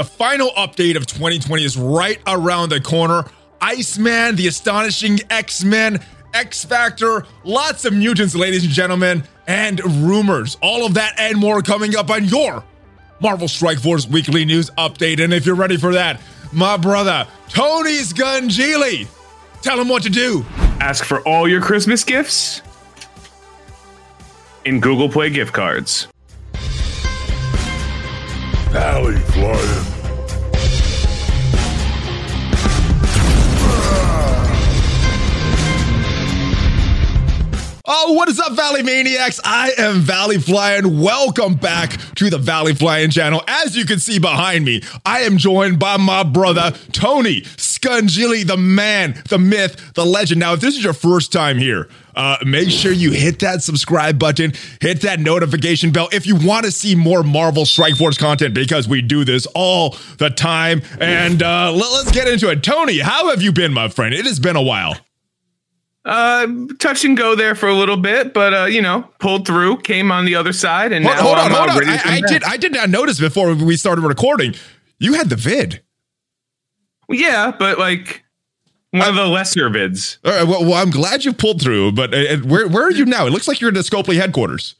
[0.00, 3.26] The final update of 2020 is right around the corner.
[3.60, 10.56] Iceman, the astonishing X Men, X Factor, lots of mutants, ladies and gentlemen, and rumors.
[10.62, 12.64] All of that and more coming up on your
[13.20, 15.22] Marvel Strike Force weekly news update.
[15.22, 16.18] And if you're ready for that,
[16.50, 19.06] my brother, Tony's Scungili,
[19.60, 20.46] tell him what to do.
[20.80, 22.62] Ask for all your Christmas gifts
[24.64, 26.08] in Google Play gift cards.
[28.70, 29.19] Valley
[37.92, 39.40] Oh, what is up, Valley Maniacs?
[39.42, 41.00] I am Valley Flying.
[41.00, 43.42] Welcome back to the Valley Flying channel.
[43.48, 48.58] As you can see behind me, I am joined by my brother, Tony Scungili, the
[48.58, 50.40] man, the myth, the legend.
[50.40, 51.88] Now, if this is your first time here,
[52.20, 54.52] uh, make sure you hit that subscribe button,
[54.82, 58.86] hit that notification bell if you want to see more Marvel Strike Force content because
[58.86, 60.82] we do this all the time.
[61.00, 62.62] And uh, let, let's get into it.
[62.62, 64.12] Tony, how have you been, my friend?
[64.14, 64.98] It has been a while.
[66.04, 66.46] Uh,
[66.78, 70.12] touch and go there for a little bit, but uh, you know, pulled through, came
[70.12, 71.88] on the other side, and Hold, now hold on, hold on.
[71.88, 72.44] I, I did.
[72.44, 74.54] I did not notice before we started recording.
[74.98, 75.82] You had the vid.
[77.08, 78.24] Yeah, but like
[78.90, 80.18] one of the lesser vids.
[80.24, 80.44] All right.
[80.44, 81.92] Well, well I'm glad you pulled through.
[81.92, 83.26] But uh, where where are you now?
[83.26, 84.74] It looks like you're in the Scopely headquarters.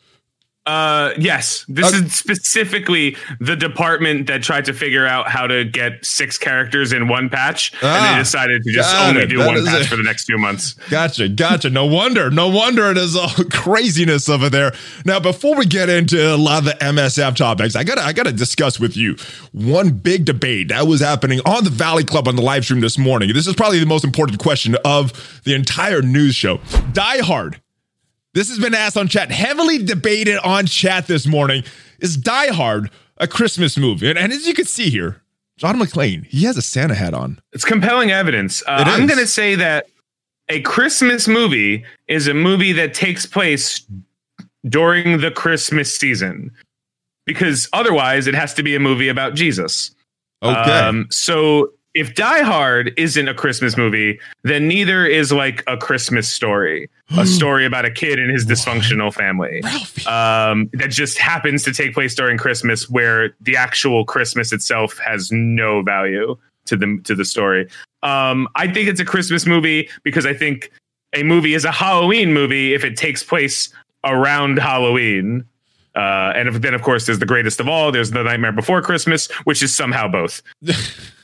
[0.66, 2.05] Uh, yes, this Okay.
[2.05, 7.08] is specifically the department that tried to figure out how to get six characters in
[7.08, 9.27] one patch, and Ah, they decided to just only it.
[9.31, 9.86] do That one patch it.
[9.86, 10.75] for the next few months.
[10.91, 11.70] Gotcha, gotcha.
[11.70, 14.72] No wonder, no wonder it is all craziness over there.
[15.06, 18.33] Now, before we get into a lot of the MSF topics, I gotta, I gotta
[18.33, 19.16] discuss with you
[19.53, 22.98] one big debate that was happening on the Valley Club on the live stream this
[22.98, 23.33] morning.
[23.33, 26.61] This is probably the most important question of the entire news show.
[26.92, 27.61] Die Hard.
[28.33, 31.64] This has been asked on chat, heavily debated on chat this morning.
[31.98, 34.09] Is Die Hard a Christmas movie?
[34.09, 35.22] And, and as you can see here,
[35.56, 37.41] John McClane, he has a Santa hat on.
[37.53, 38.62] It's compelling evidence.
[38.67, 39.87] Uh, It I'm going to say that
[40.48, 43.84] a Christmas movie is a movie that takes place
[44.69, 46.53] during the Christmas season,
[47.26, 49.94] because otherwise it has to be a movie about Jesus.
[50.43, 50.71] Okay.
[50.71, 56.28] Um, so if Die Hard isn't a Christmas movie, then neither is like a Christmas
[56.28, 59.61] story, a story about a kid and his dysfunctional family
[60.06, 65.33] um, that just happens to take place during Christmas, where the actual Christmas itself has
[65.33, 66.37] no value
[66.67, 67.69] to the to the story.
[68.03, 70.71] Um, I think it's a Christmas movie because I think
[71.12, 73.69] a movie is a Halloween movie if it takes place
[74.05, 75.45] around Halloween.
[75.97, 77.91] Uh, and if, then, of course, there's the greatest of all.
[77.91, 80.41] There's the Nightmare Before Christmas, which is somehow both.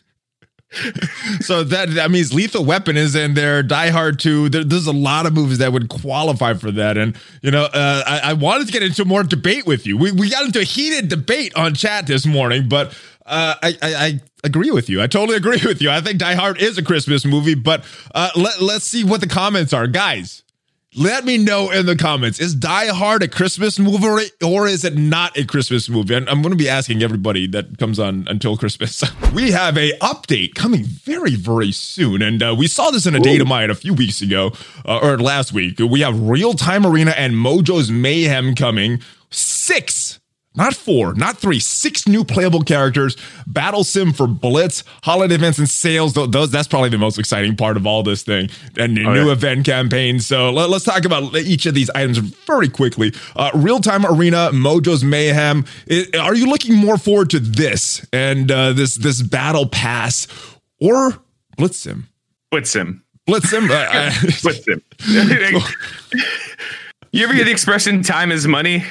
[1.41, 4.49] so that that means Lethal Weapon is in there, Die Hard 2.
[4.49, 6.99] There, there's a lot of movies that would qualify for that.
[6.99, 9.97] And, you know, uh, I, I wanted to get into more debate with you.
[9.97, 13.95] We, we got into a heated debate on chat this morning, but uh, I, I,
[13.95, 15.01] I agree with you.
[15.01, 15.91] I totally agree with you.
[15.91, 17.85] I think Die Hard is a Christmas movie, but
[18.15, 19.87] uh, let, let's see what the comments are.
[19.87, 20.43] Guys,
[20.97, 22.41] let me know in the comments.
[22.41, 26.15] Is Die Hard a Christmas movie or is it not a Christmas movie?
[26.15, 29.05] And I'm going to be asking everybody that comes on until Christmas.
[29.35, 32.23] we have a update coming very, very soon.
[32.23, 34.53] And uh, we saw this in a data mine a few weeks ago
[34.87, 35.79] uh, or last week.
[35.79, 39.01] We have Real Time Arena and Mojo's Mayhem coming.
[39.31, 40.19] Six
[40.57, 43.17] not four, not three, six new playable characters.
[43.47, 46.15] Battle sim for Blitz, holiday events and sales.
[46.15, 48.49] Those that's probably the most exciting part of all this thing.
[48.79, 49.33] And a Oh, new yeah.
[49.33, 50.21] event campaign.
[50.21, 53.13] So let, us talk about each of these items very quickly.
[53.37, 55.65] Uh, Real time arena, Mojo's mayhem.
[55.91, 60.27] I- are you looking more forward to this and uh, this this battle pass
[60.81, 61.19] or
[61.57, 62.09] Blitz sim?
[62.51, 63.03] Blitz him.
[63.27, 63.67] Blitz sim.
[64.43, 64.83] Blitz him.
[67.13, 68.85] you ever hear the expression "time is money"?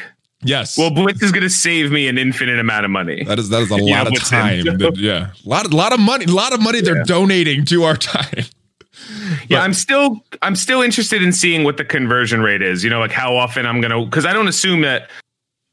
[0.45, 0.77] Yes.
[0.77, 3.23] Well, Blitz is going to save me an infinite amount of money.
[3.25, 4.63] that is that is a lot of time.
[4.65, 7.97] that- yeah, a lot, lot of money, a lot of money they're donating to our
[7.97, 8.45] time.
[9.49, 12.83] yeah, I'm still I'm still interested in seeing what the conversion rate is.
[12.83, 15.09] You know, like how often I'm gonna because I don't assume that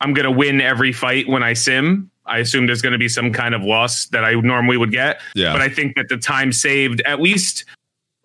[0.01, 2.11] I'm gonna win every fight when I sim.
[2.25, 5.21] I assume there's going to be some kind of loss that I normally would get.
[5.35, 5.53] Yeah.
[5.53, 7.65] But I think that the time saved, at least,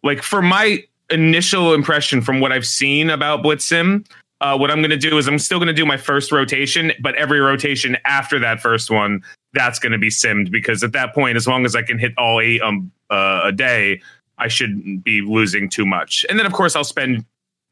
[0.03, 4.03] like for my initial impression from what I've seen about Blitz Sim,
[4.41, 6.91] uh, what I'm going to do is I'm still going to do my first rotation,
[7.01, 9.21] but every rotation after that first one,
[9.53, 12.13] that's going to be simmed because at that point, as long as I can hit
[12.17, 14.01] all eight um, uh, a day,
[14.37, 16.25] I shouldn't be losing too much.
[16.29, 17.25] And then, of course, I'll spend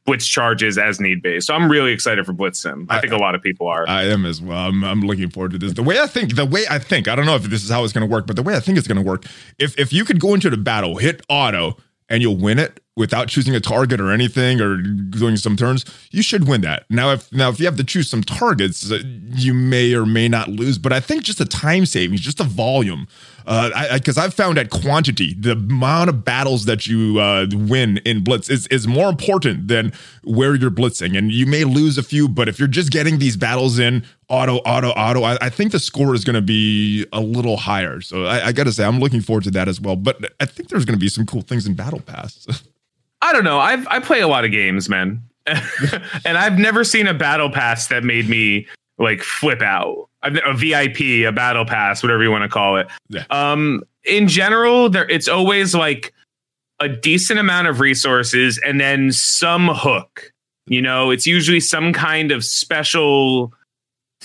[0.06, 1.39] blitz charges as need be.
[1.41, 2.88] So I'm really excited for blitz sim.
[2.89, 3.88] I, I- think a lot of people are.
[3.88, 4.57] I am as well.
[4.57, 5.73] I'm, I'm looking forward to this.
[5.73, 7.83] The way I think, the way I think, I don't know if this is how
[7.83, 9.25] it's going to work, but the way I think it's going to work,
[9.59, 11.77] if if you could go into the battle, hit auto,
[12.09, 16.21] and you'll win it, without choosing a target or anything or doing some turns, you
[16.21, 16.85] should win that.
[16.89, 19.01] Now, if now if you have to choose some targets, uh,
[19.33, 20.77] you may or may not lose.
[20.77, 23.07] But I think just the time savings, just the volume,
[23.43, 28.23] because uh, I've found at quantity, the amount of battles that you uh, win in
[28.23, 29.91] blitz is is more important than
[30.23, 31.17] where you're blitzing.
[31.17, 34.57] And you may lose a few, but if you're just getting these battles in auto,
[34.57, 38.01] auto, auto, I, I think the score is going to be a little higher.
[38.01, 39.95] So I, I got to say, I'm looking forward to that as well.
[39.95, 42.48] But I think there's going to be some cool things in Battle Pass.
[43.22, 43.60] I don't know.
[43.60, 47.88] I've I play a lot of games, man, and I've never seen a battle pass
[47.88, 48.68] that made me
[48.98, 50.10] like flip out.
[50.24, 52.88] A VIP, a battle pass, whatever you want to call it.
[53.10, 53.25] Yeah.
[53.30, 56.13] Um, in general, there it's always like
[56.80, 60.31] a decent amount of resources and then some hook.
[60.68, 63.54] You know, it's usually some kind of special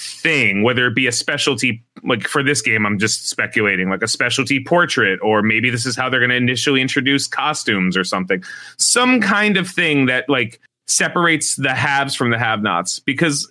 [0.00, 4.08] thing, whether it be a specialty, like for this game, I'm just speculating, like a
[4.08, 8.43] specialty portrait, or maybe this is how they're going to initially introduce costumes or something.
[8.79, 12.99] Some kind of thing that like separates the haves from the have nots.
[12.99, 13.50] Because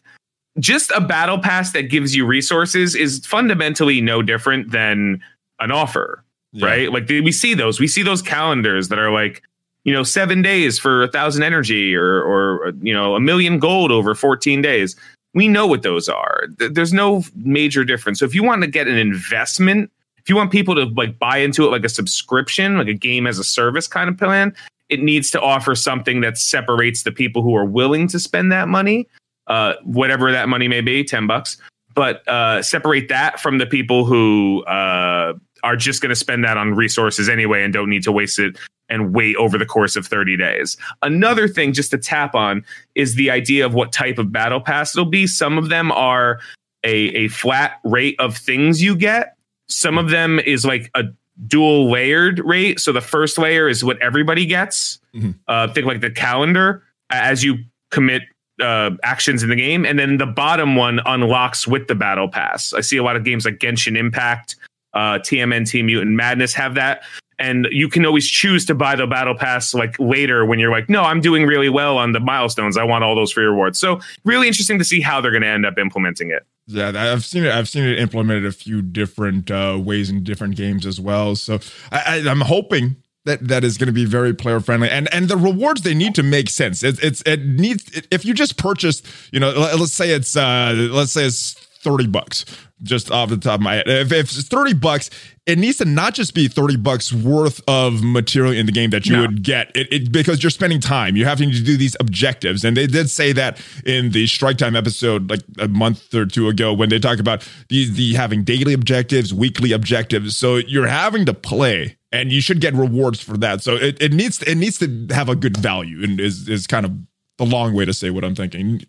[0.59, 5.21] just a battle pass that gives you resources is fundamentally no different than
[5.59, 6.65] an offer, yeah.
[6.65, 6.91] right?
[6.91, 9.43] Like we see those, we see those calendars that are like,
[9.83, 13.91] you know, seven days for a thousand energy or, or, you know, a million gold
[13.91, 14.95] over 14 days
[15.33, 16.47] we know what those are.
[16.57, 18.19] There's no major difference.
[18.19, 21.37] So if you want to get an investment, if you want people to like buy
[21.37, 24.55] into it like a subscription, like a game as a service kind of plan,
[24.89, 28.67] it needs to offer something that separates the people who are willing to spend that
[28.67, 29.07] money,
[29.47, 31.57] uh, whatever that money may be, 10 bucks,
[31.93, 35.33] but uh, separate that from the people who uh,
[35.63, 38.57] are just going to spend that on resources anyway and don't need to waste it
[38.89, 40.77] and wait over the course of 30 days.
[41.01, 42.63] Another thing just to tap on
[42.95, 45.27] is the idea of what type of battle pass it'll be.
[45.27, 46.39] Some of them are
[46.83, 49.35] a, a flat rate of things you get.
[49.67, 51.03] Some of them is like a
[51.47, 52.79] dual layered rate.
[52.79, 54.99] So the first layer is what everybody gets.
[55.13, 55.31] Mm-hmm.
[55.47, 57.59] Uh, think like the calendar as you
[57.91, 58.23] commit
[58.61, 59.85] uh, actions in the game.
[59.85, 62.73] And then the bottom one unlocks with the battle pass.
[62.73, 64.55] I see a lot of games like Genshin Impact,
[64.93, 67.03] uh, TMNT Mutant Madness have that.
[67.37, 70.89] And you can always choose to buy the battle pass like later when you're like
[70.89, 72.75] no i'm doing really well on the milestones.
[72.75, 73.79] I want all those free rewards.
[73.79, 76.45] So really interesting to see how they're going to end up implementing it.
[76.67, 80.57] Yeah i've seen it i've seen it implemented a few different uh, ways in different
[80.57, 81.35] games as well.
[81.37, 81.59] So
[81.91, 85.29] I, I, i'm hoping that that is going to be very player friendly and and
[85.29, 86.83] the rewards they need to make sense.
[86.83, 89.01] It, it's it needs if you just purchase
[89.31, 92.43] you know let's say it's uh let's say it's 30 bucks
[92.83, 93.87] just off the top of my head.
[93.87, 95.09] If, if, it's 30 bucks,
[95.45, 99.05] it needs to not just be 30 bucks worth of material in the game that
[99.05, 99.21] you no.
[99.21, 101.15] would get it, it, because you're spending time.
[101.15, 102.63] You're having to do these objectives.
[102.63, 106.47] And they did say that in the Strike Time episode like a month or two
[106.47, 110.37] ago when they talk about the, the having daily objectives, weekly objectives.
[110.37, 113.61] So you're having to play and you should get rewards for that.
[113.61, 116.85] So it, it needs it needs to have a good value and is is kind
[116.85, 116.91] of
[117.37, 118.81] the long way to say what I'm thinking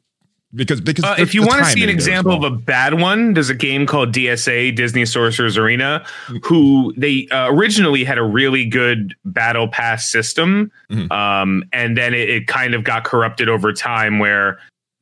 [0.55, 2.47] because because uh, if you want to see an example well.
[2.47, 6.05] of a bad one there's a game called dsa disney sorcerers arena
[6.43, 11.11] who they uh, originally had a really good battle pass system mm-hmm.
[11.13, 14.59] um, and then it, it, kind of got corrupted over time where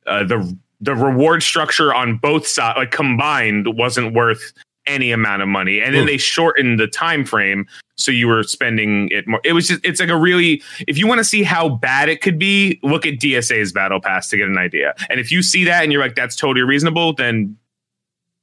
[0.06, 4.52] uh, the the reward structure on both sides like combined wasn't worth
[4.88, 6.06] any amount of money and then Ooh.
[6.06, 7.66] they shortened the time frame
[7.98, 9.40] so you were spending it more.
[9.44, 12.22] It was just it's like a really if you want to see how bad it
[12.22, 14.94] could be, look at DSA's battle pass to get an idea.
[15.10, 17.56] And if you see that and you're like that's totally reasonable, then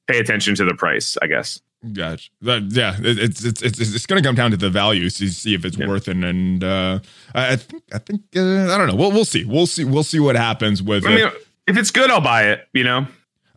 [0.07, 1.62] pay attention to the price, I guess.
[1.94, 2.30] Gotcha.
[2.42, 5.54] That, yeah, it's it's it's it's going to come down to the value to see
[5.54, 5.87] if it's yeah.
[5.87, 6.18] worth it.
[6.18, 6.99] And uh,
[7.33, 8.95] I think I think uh, I don't know.
[8.95, 9.45] We'll we'll see.
[9.45, 9.83] We'll see.
[9.83, 11.06] We'll see what happens with.
[11.06, 11.31] I mean,
[11.68, 12.68] if it's good, I'll buy it.
[12.73, 13.07] You know.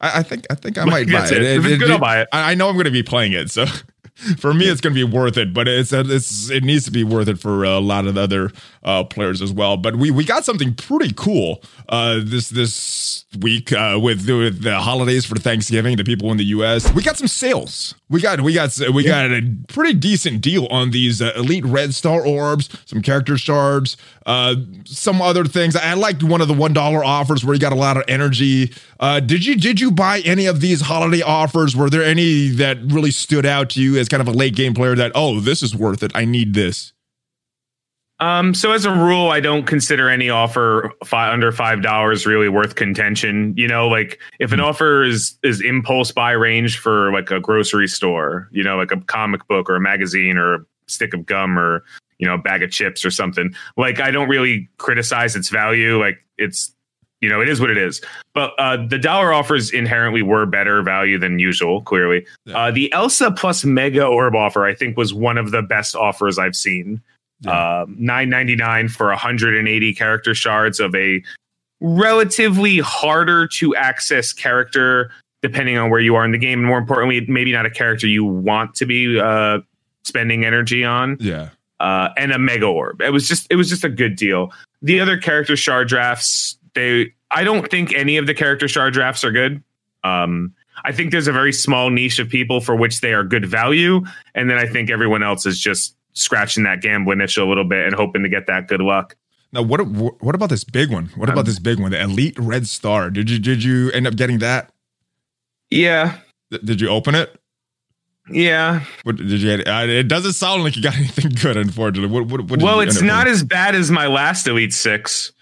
[0.00, 1.32] I, I think I think I might buy it.
[1.32, 1.42] it.
[1.42, 2.28] If it's good, I'll buy it.
[2.32, 3.66] I know I'm going to be playing it, so
[4.38, 7.04] for me, it's going to be worth it, but it's, it's it needs to be
[7.04, 8.50] worth it for a lot of the other
[8.82, 9.76] uh, players as well.
[9.76, 14.80] But we we got something pretty cool uh, this this week uh, with, with the
[14.80, 15.96] holidays for Thanksgiving.
[15.96, 16.92] The people in the U.S.
[16.92, 17.94] We got some sales.
[18.08, 19.28] We got we got we yeah.
[19.28, 23.96] got a pretty decent deal on these uh, elite red star orbs, some character shards,
[24.28, 24.54] uh,
[24.84, 25.74] some other things.
[25.74, 28.74] I liked one of the one dollar offers where you got a lot of energy.
[29.00, 31.74] Uh, did you did you buy any of these holiday offers?
[31.74, 34.74] Were there any that really stood out to you as kind of a late game
[34.74, 36.12] player that oh this is worth it?
[36.14, 36.92] I need this.
[38.20, 42.50] Um, so as a rule, I don't consider any offer fi- under five dollars really
[42.50, 43.54] worth contention.
[43.56, 44.66] You know, like if an hmm.
[44.66, 49.00] offer is is impulse buy range for like a grocery store, you know, like a
[49.00, 51.82] comic book or a magazine or a stick of gum or
[52.18, 53.54] you know a bag of chips or something.
[53.76, 55.98] Like I don't really criticize its value.
[55.98, 56.72] Like it's
[57.20, 58.00] you know it is what it is.
[58.34, 61.82] But uh, the dollar offers inherently were better value than usual.
[61.82, 62.58] Clearly, yeah.
[62.58, 66.38] uh, the Elsa plus Mega Orb offer I think was one of the best offers
[66.38, 67.00] I've seen
[67.40, 67.82] Yeah.
[67.82, 71.22] Um, 999 for 180 character shards of a
[71.80, 76.78] relatively harder to access character depending on where you are in the game and more
[76.78, 79.60] importantly maybe not a character you want to be uh,
[80.02, 83.84] spending energy on yeah uh, and a mega orb it was just it was just
[83.84, 88.34] a good deal the other character shard drafts they i don't think any of the
[88.34, 89.62] character shard drafts are good
[90.04, 90.52] um,
[90.84, 94.00] i think there's a very small niche of people for which they are good value
[94.34, 97.86] and then i think everyone else is just scratching that gambling itch a little bit
[97.86, 99.16] and hoping to get that good luck.
[99.52, 101.06] Now, what what about this big one?
[101.16, 103.08] What about um, this big one, the Elite Red Star?
[103.10, 104.70] Did you did you end up getting that?
[105.70, 106.18] Yeah.
[106.50, 107.37] Th- did you open it?
[108.30, 108.84] Yeah.
[109.02, 109.52] What did you?
[109.66, 112.10] Uh, it doesn't sound like you got anything good, unfortunately.
[112.10, 115.32] What, what, what well, it's not as bad as my last Elite Six.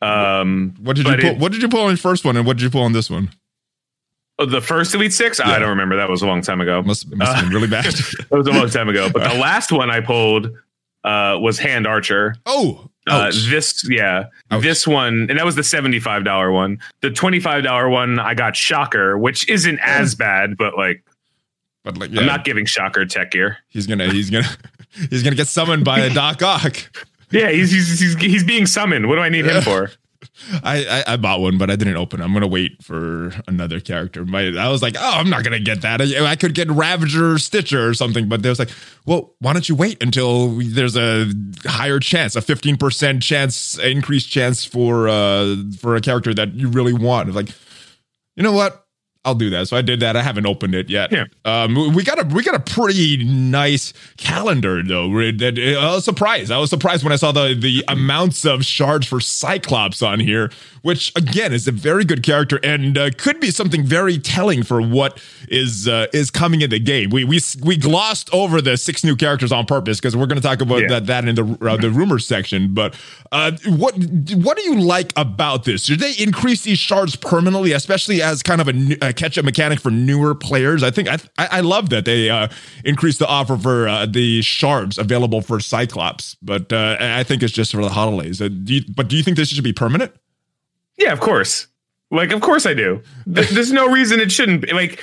[0.00, 1.30] Um, what did you pull?
[1.30, 2.92] It, what did you pull on your first one, and what did you pull on
[2.92, 3.30] this one?
[4.38, 5.40] Oh, the first Elite Six?
[5.40, 5.50] Yeah.
[5.50, 5.96] I don't remember.
[5.96, 6.82] That was a long time ago.
[6.82, 7.84] Must, must have been really bad.
[7.94, 9.10] that was a long time ago.
[9.12, 10.46] But the last one I pulled
[11.02, 12.36] uh, was Hand Archer.
[12.46, 14.62] Oh, uh, this yeah, ouch.
[14.62, 16.78] this one, and that was the seventy-five dollar one.
[17.00, 21.02] The twenty-five dollar one, I got Shocker, which isn't as bad, but like,
[21.84, 22.20] but like, yeah.
[22.20, 23.58] I'm not giving Shocker tech gear.
[23.68, 24.48] He's gonna, he's gonna,
[25.10, 26.76] he's gonna get summoned by a Doc Ock.
[27.30, 29.08] yeah, he's, he's he's he's being summoned.
[29.08, 29.90] What do I need him for?
[30.64, 32.20] I, I, I bought one, but I didn't open.
[32.20, 34.24] I'm gonna wait for another character.
[34.24, 36.00] My, I was like, oh, I'm not gonna get that.
[36.00, 38.28] I, I could get Ravager, Stitcher, or something.
[38.28, 38.70] But they was like,
[39.06, 41.30] well, why don't you wait until there's a
[41.64, 46.68] higher chance, a 15 percent chance, increased chance for uh for a character that you
[46.68, 47.32] really want.
[47.32, 47.50] Like,
[48.36, 48.86] you know what?
[49.28, 49.68] I'll do that.
[49.68, 50.16] So I did that.
[50.16, 51.12] I haven't opened it yet.
[51.12, 51.26] Yeah.
[51.44, 55.04] Um, we got a we got a pretty nice calendar though.
[55.04, 56.50] I was surprised.
[56.50, 60.50] I was surprised when I saw the the amounts of shards for Cyclops on here,
[60.80, 64.80] which again is a very good character and uh, could be something very telling for
[64.80, 67.10] what is uh, is coming in the game.
[67.10, 70.46] We we we glossed over the six new characters on purpose because we're going to
[70.46, 70.88] talk about yeah.
[70.88, 72.72] that that in the uh, the rumors section.
[72.72, 72.98] But
[73.30, 73.94] uh, what
[74.34, 75.84] what do you like about this?
[75.84, 79.80] Did they increase these shards permanently, especially as kind of a, a catch up mechanic
[79.80, 80.82] for newer players?
[80.82, 82.48] I think I I love that they uh,
[82.84, 87.52] increased the offer for uh, the shards available for Cyclops, but uh, I think it's
[87.52, 88.40] just for the holidays.
[88.40, 90.12] Uh, do you, but do you think this should be permanent?
[90.96, 91.66] Yeah, of course.
[92.10, 93.02] Like, of course I do.
[93.26, 94.72] There's no reason it shouldn't be.
[94.72, 95.02] Like,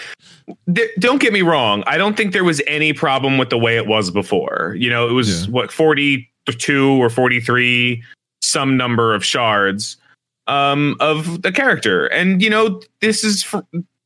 [0.74, 1.84] th- don't get me wrong.
[1.86, 4.76] I don't think there was any problem with the way it was before.
[4.78, 5.52] You know, it was yeah.
[5.52, 8.04] what 42 or 43,
[8.42, 9.98] some number of shards
[10.48, 13.44] um, of the character, and you know, this is.
[13.44, 13.66] For,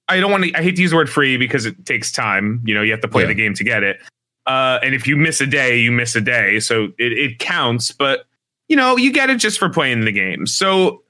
[0.10, 0.54] I don't want to.
[0.56, 2.62] I hate to use the word free because it takes time.
[2.66, 3.30] You know, you have to play yeah.
[3.30, 4.00] the game to get it.
[4.46, 7.92] Uh, and if you miss a day, you miss a day, so it, it counts.
[7.92, 8.26] But
[8.68, 10.46] you know, you get it just for playing the game.
[10.46, 11.04] So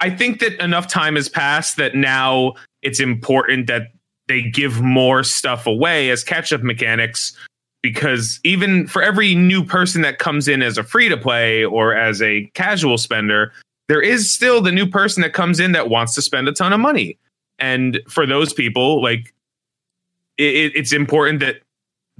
[0.00, 3.92] I think that enough time has passed that now it's important that
[4.28, 7.36] they give more stuff away as catch up mechanics
[7.82, 11.94] because even for every new person that comes in as a free to play or
[11.94, 13.52] as a casual spender,
[13.88, 16.72] there is still the new person that comes in that wants to spend a ton
[16.72, 17.18] of money.
[17.60, 19.34] And for those people, like
[20.38, 21.56] it, it's important that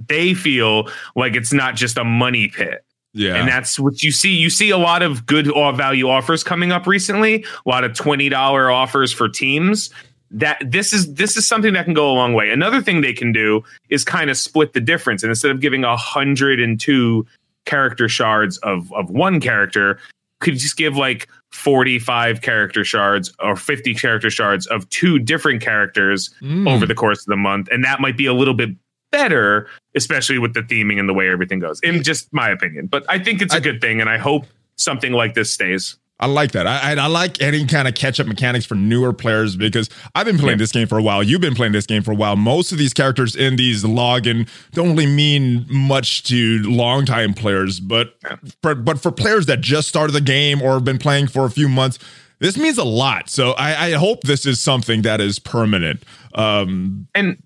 [0.07, 2.85] they feel like it's not just a money pit.
[3.13, 3.35] Yeah.
[3.35, 4.31] And that's what you see.
[4.31, 8.73] You see a lot of good value offers coming up recently, a lot of $20
[8.73, 9.89] offers for teams.
[10.33, 12.51] That this is this is something that can go a long way.
[12.51, 15.23] Another thing they can do is kind of split the difference.
[15.23, 17.27] And instead of giving a hundred and two
[17.65, 19.99] character shards of of one character,
[20.39, 26.33] could just give like 45 character shards or 50 character shards of two different characters
[26.41, 26.69] mm.
[26.69, 27.67] over the course of the month.
[27.71, 28.69] And that might be a little bit
[29.11, 31.79] better, especially with the theming and the way everything goes.
[31.81, 34.45] In just my opinion, but I think it's a I, good thing, and I hope
[34.77, 35.97] something like this stays.
[36.21, 36.67] I like that.
[36.67, 40.37] I, I, like any kind of catch up mechanics for newer players because I've been
[40.37, 41.23] playing this game for a while.
[41.23, 42.35] You've been playing this game for a while.
[42.35, 48.15] Most of these characters in these login don't really mean much to longtime players, but
[48.61, 51.49] for, but for players that just started the game or have been playing for a
[51.49, 51.97] few months,
[52.39, 53.29] this means a lot.
[53.29, 56.03] So I, I hope this is something that is permanent.
[56.35, 57.41] Um, and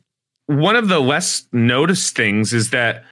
[0.48, 3.06] one of the less noticed things is that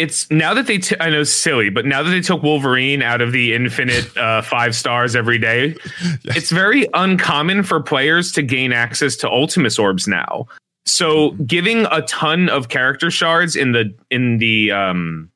[0.00, 3.20] it's now that they t- I know silly, but now that they took Wolverine out
[3.20, 5.76] of the infinite uh, five stars every day,
[6.24, 6.36] yes.
[6.36, 10.46] it's very uncommon for players to gain access to Ultimus orbs now.
[10.86, 15.30] So giving a ton of character shards in the in the um,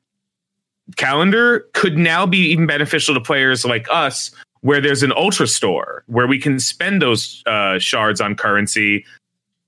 [0.95, 4.31] calendar could now be even beneficial to players like us,
[4.61, 9.05] where there's an Ultra store where we can spend those uh, shards on currency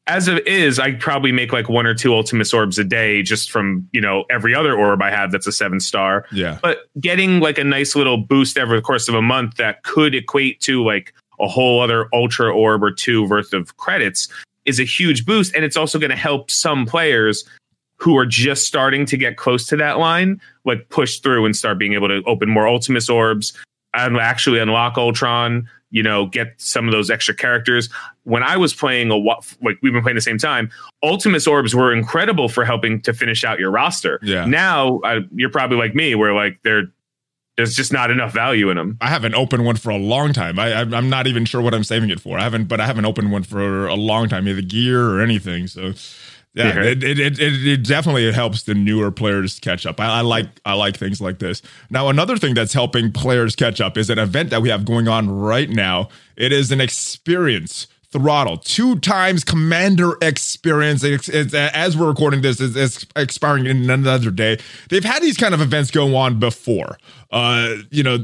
[0.07, 3.51] as it is, I probably make like one or two Ultimus orbs a day just
[3.51, 6.25] from, you know, every other orb I have that's a seven star.
[6.31, 6.59] Yeah.
[6.61, 10.15] But getting like a nice little boost over the course of a month that could
[10.15, 14.27] equate to like a whole other ultra orb or two worth of credits
[14.65, 15.53] is a huge boost.
[15.53, 17.43] And it's also going to help some players
[17.97, 21.79] who are just starting to get close to that line like push through and start
[21.79, 23.53] being able to open more Ultimus orbs
[23.93, 25.67] and actually unlock Ultron.
[25.89, 27.89] You know, get some of those extra characters.
[28.23, 30.69] When I was playing a like we've been playing the same time,
[31.01, 34.19] Ultimus orbs were incredible for helping to finish out your roster.
[34.21, 34.45] Yeah.
[34.45, 36.91] Now uh, you're probably like me, where like they're
[37.57, 38.97] there's just not enough value in them.
[39.01, 40.59] I haven't opened one for a long time.
[40.59, 42.37] I, I am not even sure what I'm saving it for.
[42.37, 45.65] I haven't, but I haven't opened one for a long time, either gear or anything.
[45.65, 45.93] So
[46.57, 49.99] yeah, it, it, it, it, it definitely helps the newer players catch up.
[49.99, 51.61] I, I like I like things like this.
[51.89, 55.07] Now, another thing that's helping players catch up is an event that we have going
[55.07, 56.09] on right now.
[56.35, 61.03] It is an experience throttle, two times commander experience.
[61.03, 64.57] It's, it's, as we're recording this, it's, it's expiring in another day.
[64.89, 66.97] They've had these kind of events go on before.
[67.31, 68.23] Uh, you know,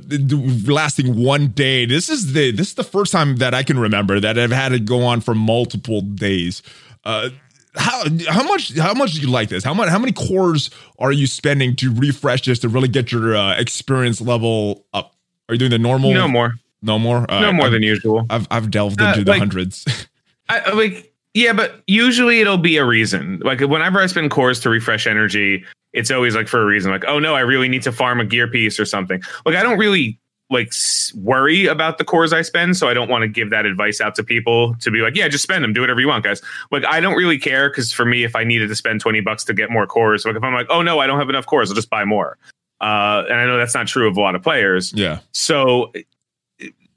[0.66, 1.86] lasting one day.
[1.86, 4.72] This is the this is the first time that I can remember that I've had
[4.72, 6.64] it go on for multiple days.
[7.04, 7.30] Uh,
[7.76, 9.64] how how much how much do you like this?
[9.64, 13.36] How much how many cores are you spending to refresh this to really get your
[13.36, 15.16] uh, experience level up?
[15.50, 16.14] Are you doing the normal?
[16.14, 18.26] No more, no more, Uh, no more I've, than usual.
[18.30, 19.86] I've I've delved Uh, into the like- hundreds.
[20.50, 23.40] I, I- like yeah, but usually it'll be a reason.
[23.44, 26.92] Like whenever I spend cores to refresh energy, it's always like for a reason.
[26.92, 29.22] Like oh no, I really need to farm a gear piece or something.
[29.46, 30.20] Like I don't really
[30.54, 30.72] like
[31.16, 34.16] worry about the cores I spend, so I don't want to give that advice out
[34.16, 36.42] to people to be like, yeah, just spend them, do whatever you want, guys.
[36.72, 39.44] Like I don't really care because for me, if I needed to spend twenty bucks
[39.46, 41.70] to get more cores, like if I'm like, oh no, I don't have enough cores,
[41.70, 42.38] I'll just buy more.
[42.82, 44.92] Uh, and I know that's not true of a lot of players.
[44.94, 45.94] yeah, So,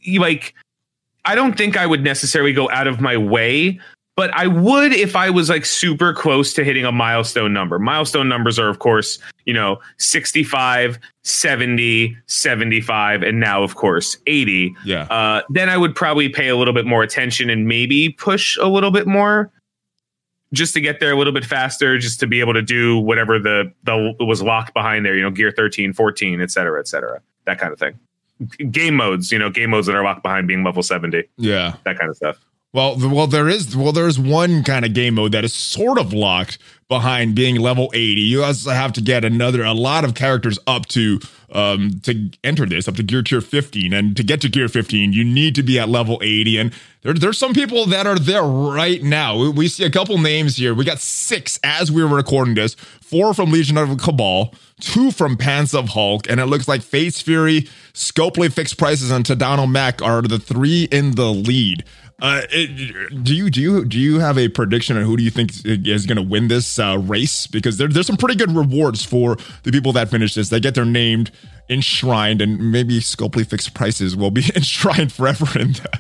[0.00, 0.52] you like,
[1.24, 3.78] I don't think I would necessarily go out of my way,
[4.16, 7.78] but I would if I was like super close to hitting a milestone number.
[7.78, 14.74] Milestone numbers are, of course, you know, 65, 70, 75, and now, of course, 80.
[14.84, 15.02] yeah.
[15.04, 18.66] Uh, then I would probably pay a little bit more attention and maybe push a
[18.66, 19.50] little bit more
[20.52, 23.38] just to get there a little bit faster, just to be able to do whatever
[23.38, 27.20] the, the was locked behind there, you know, gear 13, 14, et cetera, et cetera,
[27.44, 27.98] that kind of thing.
[28.70, 31.74] Game modes, you know, game modes that are locked behind being level 70, Yeah.
[31.84, 32.38] that kind of stuff.
[32.76, 36.12] Well, well, there is well, there's one kind of game mode that is sort of
[36.12, 38.20] locked behind being level 80.
[38.20, 41.18] You also have to get another a lot of characters up to
[41.52, 45.12] um to enter this up to gear tier 15 and to get to gear 15
[45.12, 48.42] you need to be at level 80 and there, there's some people that are there
[48.42, 49.38] right now.
[49.38, 50.74] We, we see a couple names here.
[50.74, 52.74] We got six as we were recording this.
[52.74, 57.22] Four from legion of cabal two from pants of hulk and it looks like face
[57.22, 57.62] fury
[57.94, 61.82] scopely fixed prices and tadano mac are the three in the lead
[62.18, 65.30] uh, it, do you do you do you have a prediction on who do you
[65.30, 67.46] think is going to win this uh, race?
[67.46, 70.48] Because there, there's some pretty good rewards for the people that finish this.
[70.48, 71.30] They get their named
[71.68, 75.98] enshrined, and maybe Scopely fixed prices will be enshrined forever in the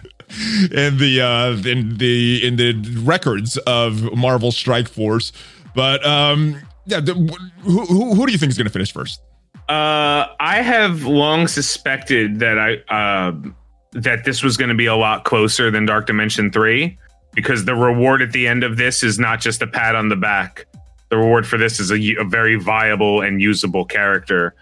[0.72, 5.32] in the uh, in the in the records of Marvel Strike Force.
[5.74, 7.12] But um, yeah, the,
[7.60, 9.20] who, who who do you think is going to finish first?
[9.68, 13.54] Uh, I have long suspected that I um
[13.92, 16.98] that this was going to be a lot closer than Dark Dimension Three,
[17.34, 20.16] because the reward at the end of this is not just a pat on the
[20.16, 20.66] back.
[21.08, 24.54] The reward for this is a, a very viable and usable character.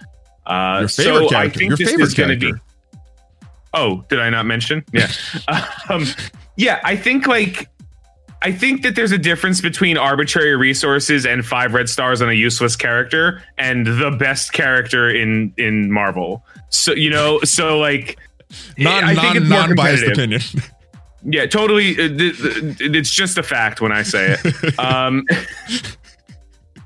[0.46, 2.58] Uh, Your favorite so I think Your this favorite is going to be.
[3.72, 4.84] Oh, did I not mention?
[4.92, 5.10] Yeah,
[5.88, 6.06] um,
[6.56, 6.80] yeah.
[6.84, 7.68] I think like
[8.44, 12.34] I think that there's a difference between arbitrary resources and five red stars on a
[12.34, 16.44] useless character and the best character in in Marvel.
[16.68, 18.18] So you know, so like
[18.78, 20.40] Non I think non biased opinion.
[21.24, 21.92] yeah, totally.
[21.92, 22.08] uh,
[22.80, 24.78] It's just a fact when I say it.
[24.78, 25.24] Um,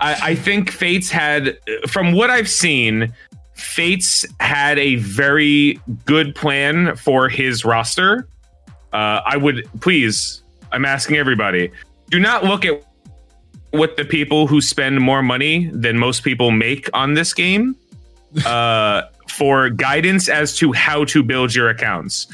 [0.01, 3.13] I, I think Fates had, from what I've seen,
[3.55, 8.29] Fates had a very good plan for his roster.
[8.93, 11.71] Uh, I would please, I'm asking everybody,
[12.11, 12.85] do not look at
[13.73, 17.75] what the people who spend more money than most people make on this game
[18.45, 22.27] uh, for guidance as to how to build your accounts.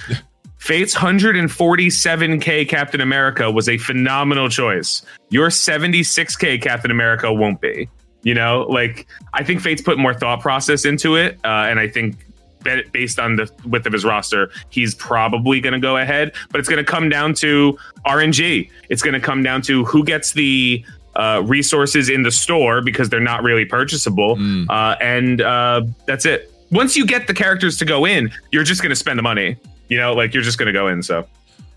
[0.59, 5.03] Fate's 147k Captain America was a phenomenal choice.
[5.29, 7.89] Your 76k Captain America won't be.
[8.23, 11.89] You know, like I think Fate's put more thought process into it, uh, and I
[11.89, 12.17] think
[12.93, 16.33] based on the width of his roster, he's probably going to go ahead.
[16.51, 18.71] But it's going to come down to RNG.
[18.89, 20.83] It's going to come down to who gets the
[21.17, 24.67] uh, resources in the store because they're not really purchasable, Mm.
[24.69, 26.51] uh, and uh, that's it.
[26.71, 29.57] Once you get the characters to go in, you're just going to spend the money.
[29.89, 31.03] You know, like you're just going to go in.
[31.03, 31.27] So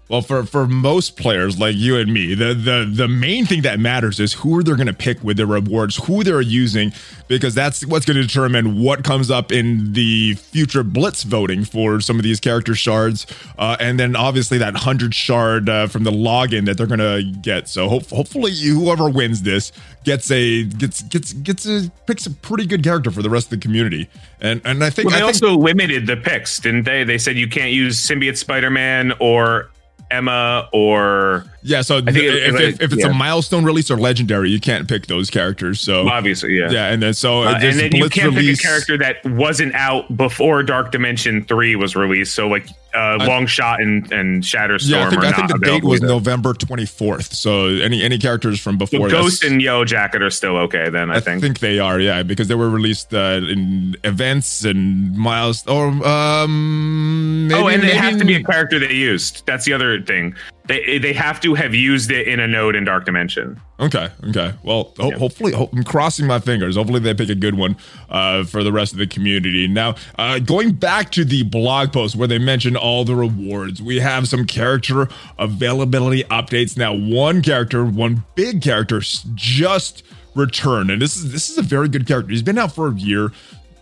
[0.09, 3.77] Well, for for most players like you and me, the the the main thing that
[3.77, 6.93] matters is who they're going to pick with their rewards, who they're using,
[7.27, 11.99] because that's what's going to determine what comes up in the future blitz voting for
[11.99, 16.11] some of these character shards, uh, and then obviously that hundred shard uh, from the
[16.11, 17.67] login that they're going to get.
[17.67, 19.73] So hope, hopefully, whoever wins this
[20.05, 23.49] gets a gets gets gets a picks a pretty good character for the rest of
[23.51, 24.07] the community.
[24.39, 27.03] And and I think well, they I also limited the picks, didn't they?
[27.03, 29.69] They said you can't use symbiote Spider Man or
[30.09, 31.81] Emma or yeah.
[31.81, 33.11] So th- if, if, if, it's yeah.
[33.11, 35.81] a milestone release or legendary, you can't pick those characters.
[35.81, 36.87] So obviously, yeah, yeah.
[36.87, 38.59] And then so uh, and then you can't release.
[38.59, 42.35] pick a character that wasn't out before Dark Dimension three was released.
[42.35, 44.89] So like uh, Long Shot and and Shatterstar.
[44.89, 46.07] Yeah, I think, I think the date was either.
[46.07, 47.33] November twenty fourth.
[47.33, 50.89] So any any characters from before Ghost and Yellow Jacket are still okay.
[50.89, 51.27] Then I, think.
[51.27, 51.41] I think.
[51.41, 51.99] think they are.
[51.99, 57.47] Yeah, because they were released uh, in events and miles or um.
[57.47, 59.45] Maybe, oh, and they have to be a character they used.
[59.45, 60.35] That's the other thing.
[60.67, 63.59] They they have to have used it in a node in Dark Dimension.
[63.79, 64.09] Okay.
[64.29, 64.53] Okay.
[64.63, 65.17] Well, ho- yeah.
[65.17, 66.75] hopefully, ho- I'm crossing my fingers.
[66.75, 67.77] Hopefully, they pick a good one
[68.09, 69.67] uh, for the rest of the community.
[69.67, 73.99] Now, uh, going back to the blog post where they mentioned all the rewards, we
[73.99, 75.07] have some character
[75.39, 76.77] availability updates.
[76.77, 78.99] Now, one character, one big character,
[79.35, 80.03] just
[80.35, 82.31] returned, and this is this is a very good character.
[82.31, 83.31] He's been out for a year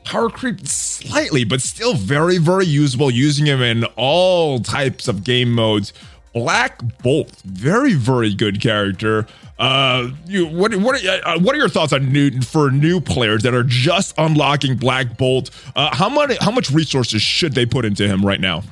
[0.05, 3.11] power creep slightly, but still very, very usable.
[3.11, 5.91] Using him in all types of game modes.
[6.35, 9.25] Black Bolt, very very good character.
[9.57, 13.41] Uh, you what what are, uh, what are your thoughts on Newton for new players
[13.43, 15.49] that are just unlocking Black Bolt?
[15.77, 18.63] Uh, how much how much resources should they put into him right now?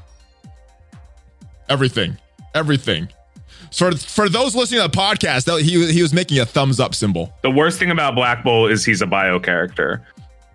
[1.69, 2.17] Everything,
[2.53, 3.07] everything.
[3.71, 7.33] For for those listening to the podcast, he he was making a thumbs up symbol.
[7.43, 10.05] The worst thing about Black Bolt is he's a bio character,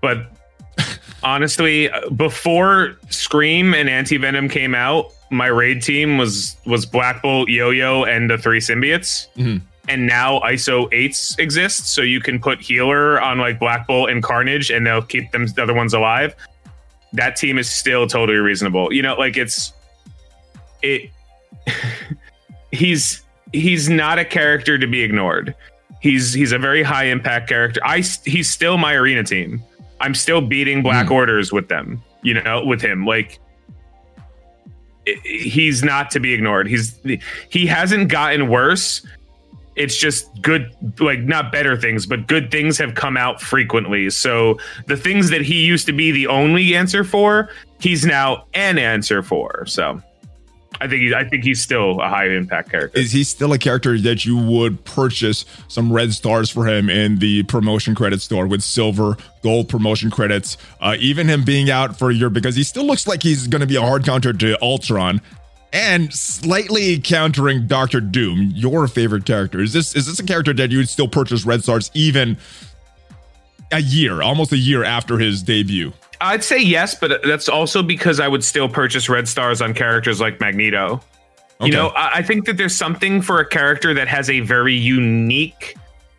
[0.02, 0.30] but
[1.22, 7.48] honestly, before Scream and Anti Venom came out, my raid team was was Black Bolt,
[7.48, 9.28] Yo Yo, and the three symbiotes.
[9.36, 9.64] Mm-hmm.
[9.88, 14.22] And now ISO eights exist, so you can put healer on like Black Bolt and
[14.22, 16.34] Carnage, and they'll keep them the other ones alive.
[17.14, 18.92] That team is still totally reasonable.
[18.92, 19.72] You know, like it's
[20.82, 21.10] it.
[22.72, 25.54] he's he's not a character to be ignored.
[26.00, 27.80] He's he's a very high impact character.
[27.84, 29.62] I he's still my arena team.
[30.00, 31.12] I'm still beating Black mm.
[31.12, 32.02] Orders with them.
[32.22, 33.40] You know, with him like
[35.24, 36.68] he's not to be ignored.
[36.68, 36.98] He's
[37.48, 39.06] he hasn't gotten worse.
[39.76, 44.10] It's just good, like not better things, but good things have come out frequently.
[44.10, 48.76] So the things that he used to be the only answer for, he's now an
[48.76, 49.64] answer for.
[49.66, 50.02] So
[50.80, 52.98] I think he, I think he's still a high impact character.
[52.98, 57.18] Is he still a character that you would purchase some red stars for him in
[57.18, 60.56] the promotion credit store with silver, gold promotion credits?
[60.80, 63.60] Uh, even him being out for a year because he still looks like he's going
[63.60, 65.20] to be a hard counter to Ultron
[65.72, 69.60] and slightly countering Doctor Doom, your favorite character.
[69.60, 72.38] Is this is this a character that you would still purchase red stars even
[73.72, 75.92] a year, almost a year after his debut?
[76.20, 80.20] I'd say yes, but that's also because I would still purchase red stars on characters
[80.20, 81.00] like Magneto.
[81.60, 81.66] Okay.
[81.66, 84.74] You know, I, I, think that there's something for a character that has a very
[84.74, 85.76] unique,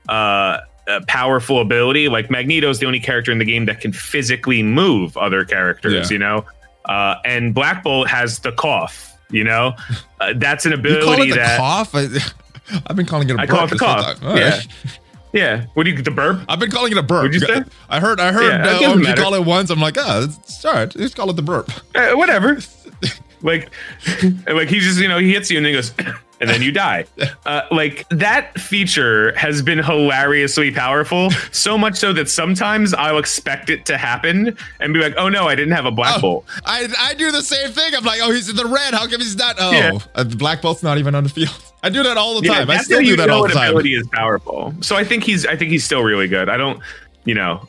[0.10, 0.60] uh,
[0.90, 2.10] uh, powerful ability.
[2.10, 6.10] Like Magneto is the only character in the game that can physically move other characters.
[6.10, 6.16] Yeah.
[6.16, 6.46] You know,
[6.86, 9.18] uh, and Black Bolt has the cough.
[9.32, 9.76] You know,
[10.20, 11.96] uh, that's an ability you call it that cough.
[11.96, 12.02] I,
[12.88, 14.18] have been calling it a I call it the cough.
[14.24, 14.62] yeah.
[15.32, 15.66] Yeah.
[15.74, 16.42] What do you the burp?
[16.48, 17.24] I've been calling it a burp.
[17.24, 17.64] Would you say?
[17.90, 18.20] I heard.
[18.20, 18.50] I heard.
[18.50, 19.70] Yeah, uh, you call it once.
[19.70, 20.90] I'm like, oh, it's all right.
[20.90, 21.72] Just call it the burp.
[21.94, 22.60] Uh, whatever.
[23.42, 23.70] like,
[24.48, 25.94] like he just you know he hits you and then he goes.
[26.42, 27.06] and then you die.
[27.46, 33.72] Uh, like that feature has been hilariously powerful, so much so that sometimes I'll expect
[33.72, 36.46] it to happen and be like, "Oh no, I didn't have a black oh, bolt."
[36.64, 37.96] I I do the same thing.
[37.96, 38.94] I'm like, "Oh, he's in the red.
[38.94, 39.98] How come he's not?" Oh, yeah.
[40.14, 41.69] uh, the black bolt's not even on the field.
[41.82, 42.68] I do that all the time.
[42.68, 43.70] Yeah, I still do that all the time.
[43.70, 44.74] Ability is powerful.
[44.82, 46.50] So I think he's I think he's still really good.
[46.50, 46.82] I don't,
[47.26, 47.68] you know,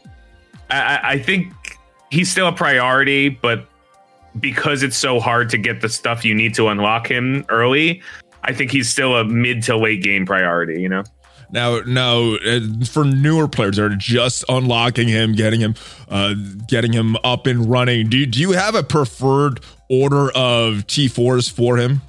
[0.70, 1.52] I, I think
[2.10, 3.66] he's still a priority, but
[4.38, 8.02] because it's so hard to get the stuff you need to unlock him early,
[8.44, 10.80] I think he's still a mid to late game priority.
[10.80, 11.04] You know.
[11.52, 15.74] Now, now, uh, for newer players that are just unlocking him, getting him,
[16.08, 16.34] uh,
[16.68, 18.08] getting him up and running.
[18.08, 22.02] Do do you have a preferred order of T fours for him?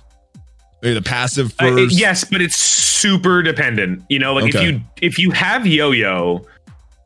[0.82, 1.94] Maybe the passive first.
[1.94, 4.04] Uh, yes, but it's super dependent.
[4.10, 4.58] You know, like okay.
[4.58, 6.46] if you if you have Yo Yo,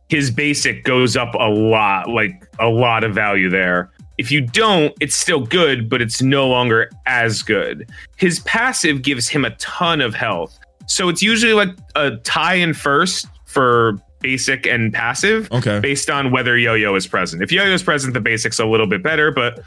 [0.09, 3.91] his basic goes up a lot, like a lot of value there.
[4.17, 7.89] If you don't, it's still good, but it's no longer as good.
[8.15, 10.57] His passive gives him a ton of health.
[10.87, 15.51] So it's usually like a tie in first for basic and passive.
[15.51, 15.79] Okay.
[15.79, 17.43] Based on whether yo yo is present.
[17.43, 19.59] If yo yo is present, the basic's a little bit better, but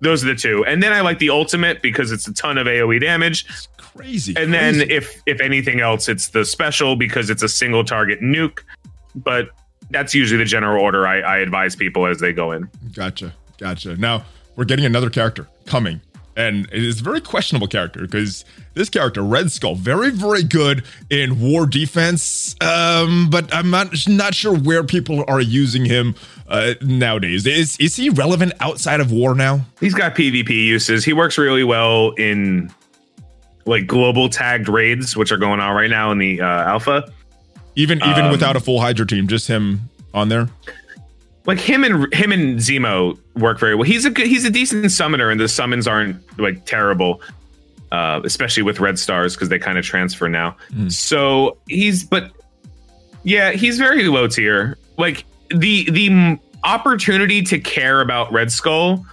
[0.00, 0.64] those are the two.
[0.66, 3.46] And then I like the ultimate because it's a ton of AoE damage.
[3.76, 4.34] Crazy.
[4.36, 8.60] And then if if anything else, it's the special because it's a single target nuke.
[9.14, 9.50] But
[9.90, 12.68] that's usually the general order I, I advise people as they go in.
[12.94, 13.34] Gotcha.
[13.58, 13.96] Gotcha.
[13.96, 14.24] Now
[14.56, 16.00] we're getting another character coming.
[16.40, 20.84] And it is a very questionable character because this character, Red Skull, very, very good
[21.10, 22.56] in war defense.
[22.60, 26.14] Um, but I'm not not sure where people are using him
[26.48, 27.46] uh, nowadays.
[27.46, 29.60] Is is he relevant outside of war now?
[29.80, 31.04] He's got PvP uses.
[31.04, 32.72] He works really well in
[33.66, 37.12] like global tagged raids, which are going on right now in the uh, alpha.
[37.76, 40.48] Even even Um, without a full Hydra team, just him on there.
[41.46, 43.84] Like him and him and Zemo work very well.
[43.84, 47.22] He's a good, he's a decent summoner, and the summons aren't like terrible,
[47.92, 50.56] uh, especially with red stars because they kind of transfer now.
[50.72, 50.92] Mm.
[50.92, 52.30] So he's but
[53.22, 54.76] yeah, he's very low tier.
[54.98, 59.04] Like the the opportunity to care about Red Skull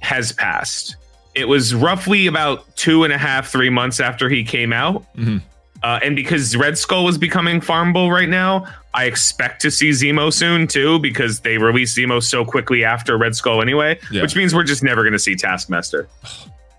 [0.00, 0.96] has passed.
[1.34, 5.04] It was roughly about two and a half, three months after he came out.
[5.16, 5.42] Mhm.
[5.86, 10.32] Uh, and because Red Skull is becoming farmable right now, I expect to see Zemo
[10.32, 14.22] soon too, because they released Zemo so quickly after Red Skull anyway, Yeah.
[14.22, 16.08] which means we're just never going to see Taskmaster.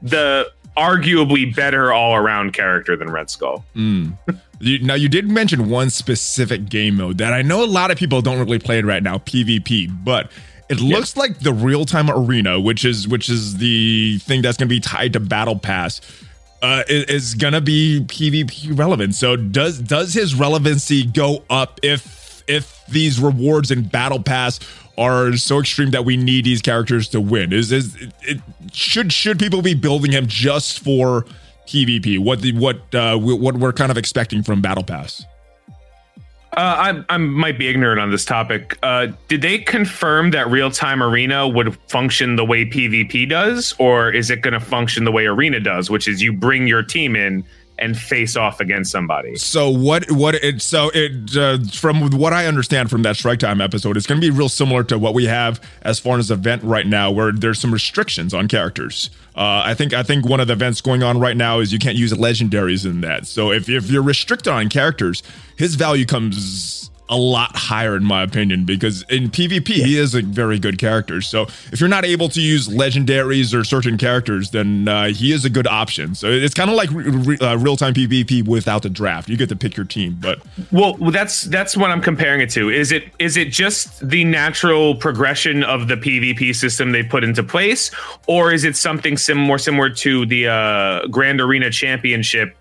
[0.02, 3.65] The arguably better all around character than Red Skull.
[3.76, 4.15] Mm.
[4.60, 7.98] You, now you did mention one specific game mode that I know a lot of
[7.98, 10.32] people don't really play it right now, PvP, but
[10.70, 14.67] it looks like the real time arena, which is which is the thing that's going
[14.70, 16.00] to be tied to Battle Pass,
[16.62, 19.15] uh, is, to be PvP relevant.
[19.15, 24.60] So does does his relevancy go up if if these rewards in Battle Pass
[24.98, 27.54] are so extreme that we need these characters to win?
[27.54, 28.41] Is is it, it
[28.74, 31.26] should should people be building him just for
[31.67, 32.20] PvP?
[32.20, 35.26] What the what uh, what we're kind of expecting from Battle Pass?
[36.54, 38.80] Uh, I, I might be ignorant on this topic.
[38.82, 44.12] Uh, did they confirm that real time arena would function the way PvP does, or
[44.12, 47.16] is it going to function the way arena does, which is you bring your team
[47.16, 47.44] in
[47.80, 49.36] and face off against somebody?
[49.36, 53.62] So what what it so it uh, from what I understand from that Strike Time
[53.62, 56.63] episode, it's going to be real similar to what we have as far as event
[56.63, 59.10] right now, where there's some restrictions on characters.
[59.36, 61.80] Uh, I think I think one of the events going on right now is you
[61.80, 63.28] can't use legendaries in that.
[63.28, 65.22] So if if you're restricted on characters,
[65.56, 70.22] his value comes a lot higher in my opinion because in PvP he is a
[70.22, 71.22] very good character.
[71.22, 75.46] So if you're not able to use legendaries or certain characters, then uh, he is
[75.46, 76.15] a good option.
[76.15, 79.30] So it's kind of like re- re- uh, real time PvP without the draft.
[79.30, 80.39] You get to pick your team, but
[80.72, 82.70] Well, that's that's what I'm comparing it to.
[82.70, 87.43] Is it is it just the natural progression of the PvP system they put into
[87.43, 87.91] place,
[88.28, 92.56] or is it something sim- more similar to the uh, Grand Arena Championship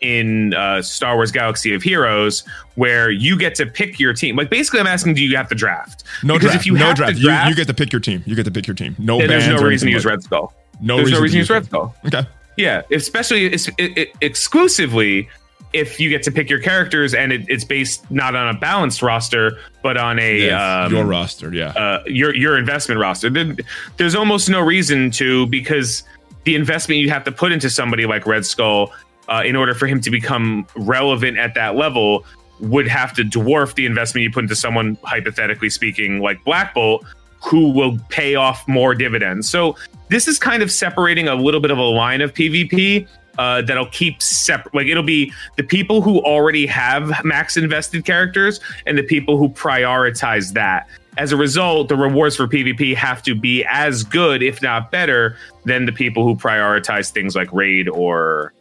[0.00, 4.36] in uh, Star Wars Galaxy of Heroes, where you get to pick your team?
[4.36, 6.04] Like basically, I'm asking, do you have to draft?
[6.22, 6.60] no because draft.
[6.60, 7.16] if you no have draft.
[7.16, 8.22] to draft, you, get to pick your team.
[8.26, 8.96] You get to pick your team.
[8.98, 10.52] No there's no reason to use like- Red Skull.
[10.80, 11.94] No there's no reason to use Red Red Skull.
[12.06, 12.26] Okay.
[12.56, 15.28] Yeah, especially it's, it, it, exclusively
[15.72, 19.02] if you get to pick your characters and it, it's based not on a balanced
[19.02, 21.68] roster, but on a Yes, um, your roster, yeah.
[21.68, 23.30] uh, your your investment roster.
[23.30, 23.56] Then
[23.96, 26.02] There's almost no reason to because
[26.44, 28.92] the investment you have to put into somebody like Red Skull
[29.30, 32.24] uh, in order for him to become relevant at that level
[32.58, 37.04] would have to dwarf the investment you put into someone hypothetically speaking like Black Bolt
[37.42, 39.48] who will pay off more dividends.
[39.48, 39.76] So
[40.08, 43.86] this is kind of separating a little bit of a line of PvP uh, that'll
[43.86, 44.74] keep separate.
[44.74, 49.48] Like it'll be the people who already have max invested characters and the people who
[49.48, 50.86] prioritize that.
[51.16, 55.36] As a result, the rewards for PvP have to be as good, if not better,
[55.64, 58.52] than the people who prioritize things like raid or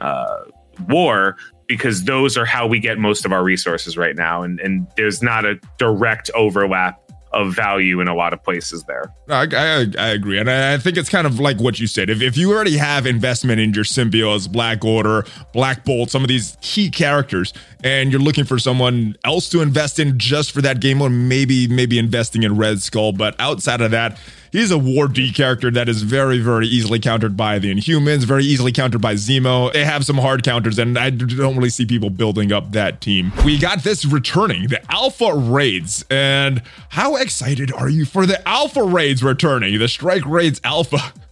[0.00, 0.44] uh,
[0.88, 4.42] war, because those are how we get most of our resources right now.
[4.42, 7.00] And and there's not a direct overlap
[7.32, 9.12] of value in a lot of places there.
[9.28, 10.38] I, I, I agree.
[10.38, 12.08] And I, think it's kind of like what you said.
[12.08, 16.28] If, if you already have investment in your symbiotes, Black Order, Black Bolt, some of
[16.28, 17.52] these key characters,
[17.84, 21.68] and you're looking for someone else to invest in just for that game or maybe
[21.68, 23.12] maybe investing in Red Skull.
[23.12, 24.18] But outside of that,
[24.52, 28.44] he's a War D character that is very, very easily countered by the Inhumans, very
[28.44, 29.72] easily countered by Zemo.
[29.72, 33.32] They have some hard counters, and I don't really see people building up that team.
[33.44, 36.04] We got this returning, the Alpha Raids.
[36.10, 39.78] And how excited are you for the Alpha Raids returning?
[39.78, 40.98] The Strike Raids Alpha.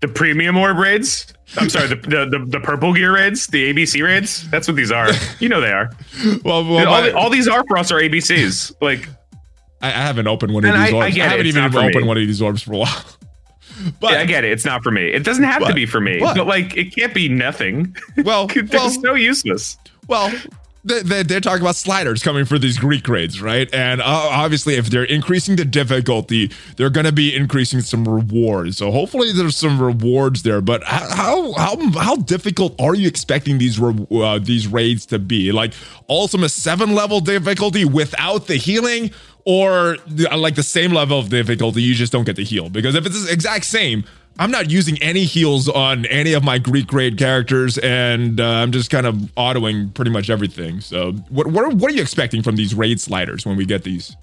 [0.00, 1.32] The premium orb raids.
[1.56, 4.48] I'm sorry, the, the the the purple gear raids, the ABC raids.
[4.50, 5.08] That's what these are.
[5.40, 5.90] You know they are.
[6.44, 8.74] Well, well all, my- all these are for us are ABCs.
[8.80, 9.08] Like
[9.84, 11.04] I, I haven't opened one of And these I- I orbs.
[11.04, 12.08] I, it, haven't it's even opened me.
[12.08, 13.04] one of these orbs for a while.
[14.00, 14.52] But yeah, I get it.
[14.52, 15.08] It's not for me.
[15.08, 16.20] It doesn't have to be for me.
[16.20, 17.94] but- But like, it can't be nothing.
[18.24, 19.76] well, They're well, so useless.
[20.06, 20.32] well,
[20.84, 23.72] they, they're talking about sliders coming for these Greek raids, right?
[23.74, 28.76] And uh, obviously, if they're increasing the difficulty, they're going to be increasing some rewards.
[28.76, 30.60] So hopefully, there's some rewards there.
[30.60, 35.52] But how how how difficult are you expecting these uh, these raids to be?
[35.52, 35.72] Like
[36.08, 39.10] ultimate seven level difficulty without the healing,
[39.44, 39.96] or
[40.36, 42.68] like the same level of difficulty, you just don't get the heal?
[42.68, 44.04] Because if it's the exact same
[44.38, 48.72] I'm not using any heals on any of my Greek grade characters, and uh, I'm
[48.72, 50.80] just kind of autoing pretty much everything.
[50.80, 53.84] So, what what are, what are you expecting from these raid sliders when we get
[53.84, 54.16] these?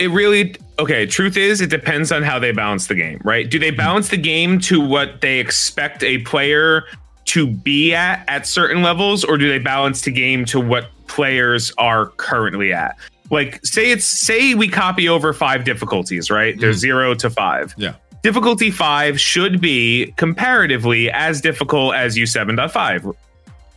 [0.00, 1.06] It really okay.
[1.06, 3.48] Truth is, it depends on how they balance the game, right?
[3.48, 6.84] Do they balance the game to what they expect a player
[7.26, 11.72] to be at at certain levels, or do they balance the game to what players
[11.78, 12.96] are currently at?
[13.30, 16.58] Like, say it's say we copy over five difficulties, right?
[16.58, 16.80] There's mm.
[16.80, 17.74] zero to five.
[17.76, 23.14] Yeah difficulty 5 should be comparatively as difficult as U7.5,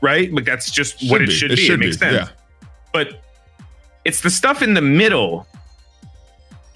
[0.02, 0.34] right?
[0.34, 1.66] Like that's just should what it should it be.
[1.66, 2.08] Should it makes be.
[2.08, 2.30] sense.
[2.30, 2.68] Yeah.
[2.92, 3.22] But
[4.06, 5.48] it's the stuff in the middle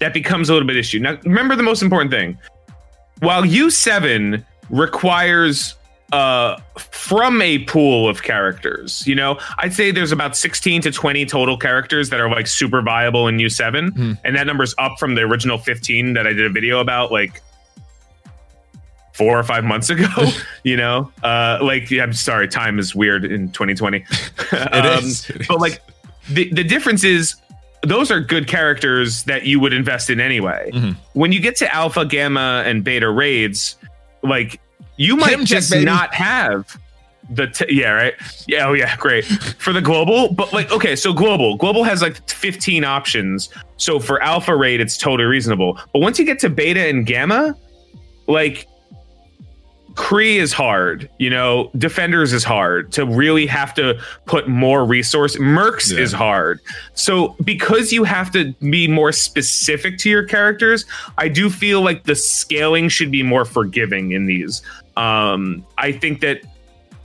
[0.00, 0.98] that becomes a little bit issue.
[0.98, 2.38] Now, remember the most important thing.
[3.20, 5.74] While U7 requires
[6.12, 11.26] uh from a pool of characters you know i'd say there's about 16 to 20
[11.26, 14.12] total characters that are like super viable in u7 hmm.
[14.24, 17.42] and that number's up from the original 15 that i did a video about like
[19.12, 20.06] four or five months ago
[20.62, 23.98] you know uh like i'm sorry time is weird in 2020
[24.52, 25.28] it, um, is.
[25.28, 25.82] it but like
[26.30, 27.34] the, the difference is
[27.82, 30.92] those are good characters that you would invest in anyway mm-hmm.
[31.12, 33.76] when you get to alpha gamma and beta raids
[34.22, 34.60] like
[34.98, 36.78] you might just not have
[37.30, 38.14] the t- yeah right
[38.46, 42.26] yeah oh yeah great for the global but like okay so global global has like
[42.28, 46.88] 15 options so for alpha rate it's totally reasonable but once you get to beta
[46.88, 47.54] and gamma
[48.26, 48.66] like
[49.98, 55.36] Kree is hard, you know, Defenders is hard to really have to put more resource.
[55.36, 55.98] Mercs yeah.
[55.98, 56.60] is hard.
[56.94, 60.84] So because you have to be more specific to your characters,
[61.18, 64.62] I do feel like the scaling should be more forgiving in these.
[64.98, 66.42] Um, I think that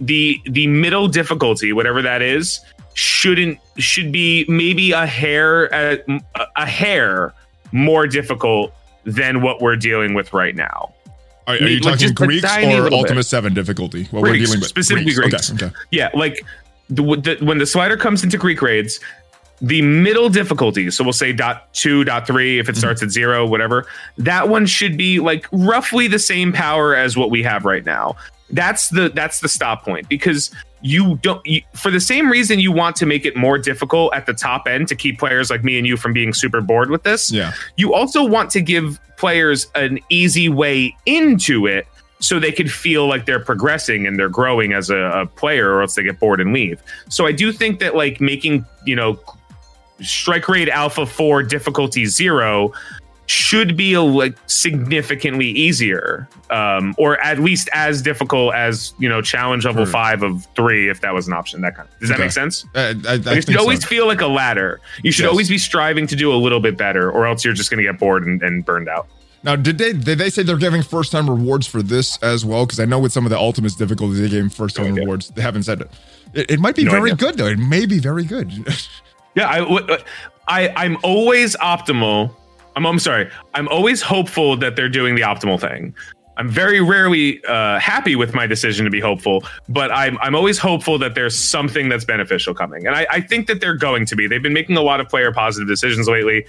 [0.02, 2.60] the the middle difficulty, whatever that is,
[2.96, 6.00] shouldn't should be maybe a hair a,
[6.56, 7.34] a hair
[7.72, 10.94] more difficult than what we're dealing with right now.
[11.46, 13.26] Are, are you like talking Greeks or Ultima bit.
[13.26, 14.06] Seven difficulty?
[14.06, 15.50] What Greeks, we're dealing with specifically Greeks.
[15.50, 15.52] Greeks.
[15.52, 15.76] Okay, okay.
[15.92, 16.44] Yeah, like
[16.90, 19.00] the, the, when the slider comes into Greek raids,
[19.64, 22.80] the middle difficulty, so we'll say dot two, dot three, if it mm-hmm.
[22.80, 23.08] starts mm-hmm.
[23.08, 27.42] at zero, whatever, that one should be like roughly the same power as what we
[27.42, 28.18] have right now.
[28.50, 32.74] That's the that's the stop point because you don't you, for the same reason you
[32.74, 35.78] want to make it more difficult at the top end to keep players like me
[35.78, 37.32] and you from being super bored with this.
[37.32, 37.54] Yeah.
[37.78, 41.88] You also want to give players an easy way into it
[42.20, 45.82] so they can feel like they're progressing and they're growing as a, a, player or
[45.82, 46.82] else they get bored and leave.
[47.10, 49.20] So I do think that like making, you know,
[50.04, 52.72] strike rate alpha 4 difficulty 0
[53.26, 59.22] should be a, like significantly easier um, or at least as difficult as you know
[59.22, 62.16] challenge level five of three if that was an option that kind of does that
[62.16, 62.24] okay.
[62.24, 63.88] make sense uh, I, I like it should always so.
[63.88, 65.32] feel like a ladder you should yes.
[65.32, 67.90] always be striving to do a little bit better or else you're just going to
[67.90, 69.08] get bored and, and burned out
[69.44, 72.66] now, did they did they say they're giving first time rewards for this as well?
[72.66, 75.30] Because I know with some of the ultimate difficulties they gave first time no rewards.
[75.30, 75.92] They haven't said it.
[76.34, 77.28] It, it might be no very idea.
[77.28, 77.48] good though.
[77.48, 78.50] It may be very good.
[79.36, 80.04] yeah, I,
[80.48, 82.36] I I'm always optimal
[82.76, 83.30] I'm, I'm sorry.
[83.54, 85.96] I'm always hopeful that they're doing the optimal thing.
[86.36, 90.58] I'm very rarely uh, happy with my decision to be hopeful, but I'm, I'm always
[90.58, 92.88] hopeful that there's something that's beneficial coming.
[92.88, 94.28] And I, I think that they're going to be.
[94.28, 96.48] They've been making a lot of player positive decisions lately.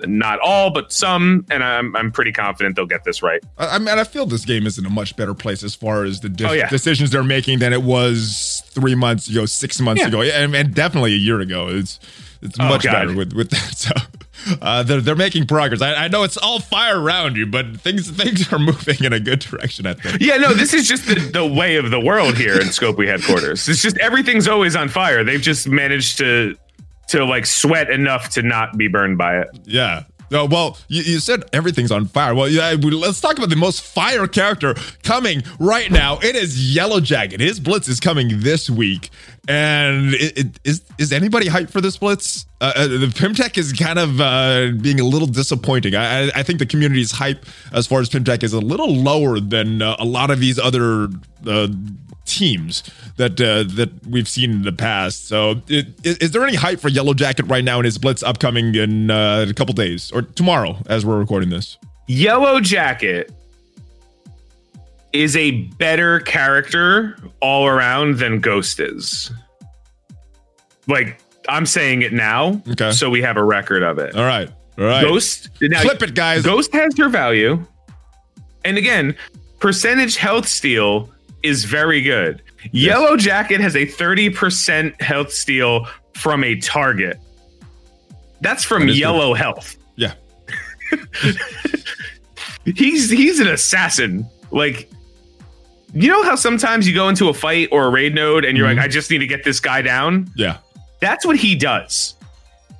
[0.00, 3.42] Not all, but some, and I'm I'm pretty confident they'll get this right.
[3.56, 6.04] I, I mean, I feel this game is in a much better place as far
[6.04, 6.68] as the de- oh, yeah.
[6.68, 10.08] decisions they're making than it was three months ago, six months yeah.
[10.08, 11.68] ago, and, and definitely a year ago.
[11.68, 11.98] It's
[12.42, 12.92] it's oh, much God.
[12.92, 13.76] better with with that.
[13.76, 13.92] So
[14.60, 15.82] uh, they're they're making progress.
[15.82, 19.20] I, I, know it's all fire around you, but things things are moving in a
[19.20, 19.86] good direction.
[19.86, 20.20] I think.
[20.20, 23.68] Yeah, no, this is just the, the way of the world here in Scopely headquarters.
[23.68, 25.24] It's just everything's always on fire.
[25.24, 26.56] They've just managed to
[27.08, 29.48] to like sweat enough to not be burned by it.
[29.64, 32.34] Yeah, Oh, well, you, you, said everything's on fire.
[32.34, 36.18] Well, yeah, let's talk about the most fire character coming right now.
[36.18, 37.40] It is Yellow Jacket.
[37.40, 39.10] His blitz is coming this week,
[39.48, 42.46] and it, it, is is anybody hyped for this blitz?
[42.60, 45.94] Uh, uh, the Pym Tech is kind of uh, being a little disappointing.
[45.94, 49.38] I, I, think the community's hype as far as Pym Tech is a little lower
[49.38, 51.08] than uh, a lot of these other
[51.46, 51.68] uh,
[52.26, 52.82] teams
[53.16, 55.26] that uh, that we've seen in the past.
[55.28, 58.74] So, it, is, there any hype for Yellow Jacket right now in his blitz upcoming
[58.74, 61.78] in uh, a couple days or tomorrow as we're recording this?
[62.08, 63.32] Yellow Jacket
[65.12, 69.30] is a better character all around than Ghost is.
[70.86, 72.92] Like I'm saying it now, Okay.
[72.92, 74.14] so we have a record of it.
[74.14, 74.50] All right.
[74.78, 75.02] All right.
[75.02, 76.42] Ghost now, Flip it, guys.
[76.42, 77.64] Ghost has her value.
[78.64, 79.16] And again,
[79.58, 81.10] percentage health steal
[81.46, 82.42] is very good.
[82.72, 87.18] Yellow Jacket has a 30% health steal from a target.
[88.40, 89.76] That's from That yellow health.
[89.96, 90.14] Yeah.
[92.64, 94.28] He's he's an assassin.
[94.50, 94.90] Like
[95.94, 98.66] you know how sometimes you go into a fight or a raid node and you're
[98.66, 98.76] Mhm.
[98.76, 100.28] like, I just need to get this guy down?
[100.36, 100.58] Yeah.
[101.00, 102.14] That's what he does.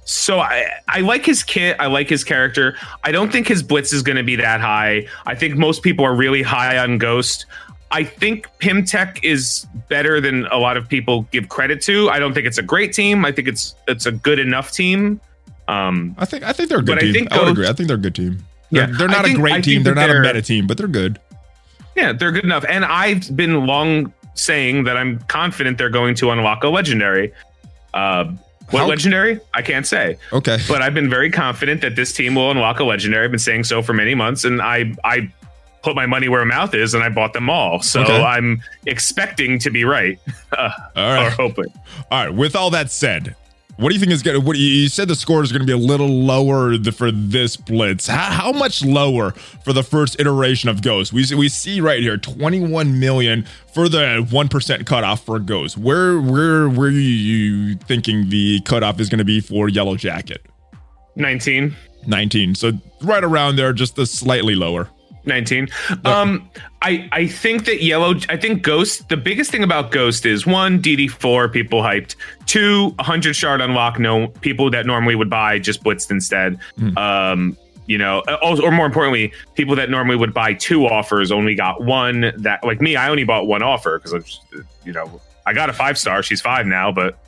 [0.05, 1.77] So I, I like his kit.
[1.81, 2.77] I like his character.
[3.05, 5.07] I don't think his blitz is going to be that high.
[5.25, 7.47] I think most people are really high on Ghost.
[7.91, 12.11] I think Pym Tech is better than a lot of people give credit to.
[12.11, 13.25] I don't think it's a great team.
[13.25, 15.21] I think it's it's a good enough team.
[15.69, 17.29] Um, I think I think they're a good But I team.
[17.31, 17.69] I, would Ghost- agree.
[17.69, 18.39] I think they're a good team.
[18.71, 19.83] They're, Yeah, they're not think- a great team.
[19.83, 21.19] They're not a they're- meta team, but they're good.
[21.97, 22.65] yeah, they're good enough.
[22.69, 27.33] And I've been long saying that I'm confident they're going to unlock a legendary.
[27.95, 28.25] Uh,
[28.71, 29.39] what How- legendary?
[29.55, 30.19] I can't say.
[30.33, 30.59] Okay.
[30.69, 33.25] but I've been very confident that this team will unlock a legendary.
[33.25, 35.31] I've been saying so for many months, and I I
[35.87, 37.81] put my money where my mouth is, and I bought them all.
[37.81, 38.21] So Okay.
[38.23, 40.19] I'm expecting to be right,
[40.53, 41.73] uh, All or hoping.
[42.11, 42.35] All right.
[42.35, 43.37] With all that said,
[43.77, 44.45] what do you think is going to?
[44.45, 47.57] What you- said the score is going to be a little lower the, for this
[47.57, 48.07] blitz.
[48.07, 49.33] How, how much lower
[49.65, 51.13] for the first iteration of Ghost?
[51.13, 55.77] We we see right here, twenty one million for the one percent cutoff for Ghost.
[55.79, 60.41] Where where where are you thinking the cutoff is going to be for Yellow Jacket?
[61.17, 61.75] 19.
[62.07, 62.55] Nineteen.
[62.55, 62.73] So
[63.03, 64.89] right around there, just a slightly lower.
[65.27, 65.69] 19.
[66.05, 66.49] Um,
[66.83, 68.15] I I think that yellow.
[68.29, 69.09] I think Ghost.
[69.09, 72.17] The biggest thing about Ghost is one DD4 people hyped.
[72.47, 73.99] Two 100 shard unlock.
[73.99, 76.59] No people that normally would buy just blitzed instead.
[76.79, 76.97] Mm.
[76.97, 77.57] Um,
[77.87, 81.83] you know, or, or more importantly, people that normally would buy two offers only got
[81.83, 82.33] one.
[82.37, 85.73] That like me, I only bought one offer because I've you know I got a
[85.73, 86.23] five star.
[86.23, 87.19] She's five now, but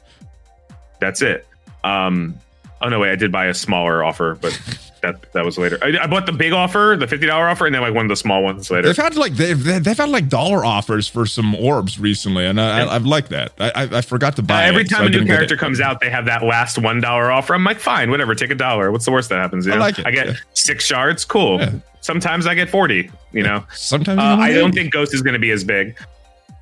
[1.00, 1.46] that's it.
[1.84, 2.34] Um,
[2.80, 4.58] oh no, wait, I did buy a smaller offer, but
[5.02, 5.78] that that was later.
[5.82, 8.08] I, I bought the big offer, the fifty dollar offer, and then like one of
[8.08, 8.88] the small ones later.
[8.88, 12.80] They've had like they've they've had like dollar offers for some orbs recently, and I,
[12.80, 13.52] I, I've liked that.
[13.58, 15.56] I, I I forgot to Uh, buy every it, so time I a new character
[15.56, 17.54] comes out, they have that last one dollar offer.
[17.54, 18.90] I'm like, fine, whatever, take a dollar.
[18.90, 19.66] What's the worst that happens?
[19.66, 20.34] You I like it, I get yeah.
[20.54, 21.60] six shards, cool.
[21.60, 21.72] Yeah.
[22.00, 23.10] Sometimes I get forty.
[23.32, 25.98] You know, Sometimes uh, I don't think Ghost is going to be as big.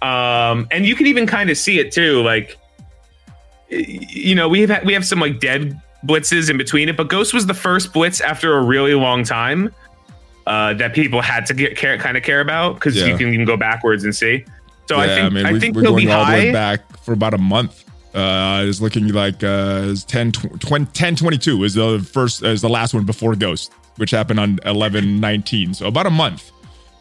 [0.03, 2.23] Um, and you can even kind of see it too.
[2.23, 2.59] Like,
[3.71, 7.33] you know, we have we have some like dead blitzes in between it, but Ghost
[7.35, 9.73] was the first blitz after a really long time
[10.47, 13.07] uh, that people had to get care, kind of care about because Yeah.
[13.07, 14.45] you can even go backwards and see.
[14.89, 17.13] So I think I, we- think we're he'll going be all the way back for
[17.13, 17.83] about a month.
[18.15, 22.63] Uh, it's looking like uh, is 10, tw- 20, 10 22 is the first is
[22.63, 25.75] the last one before Ghost, which happened on 11 19.
[25.75, 26.51] So about a month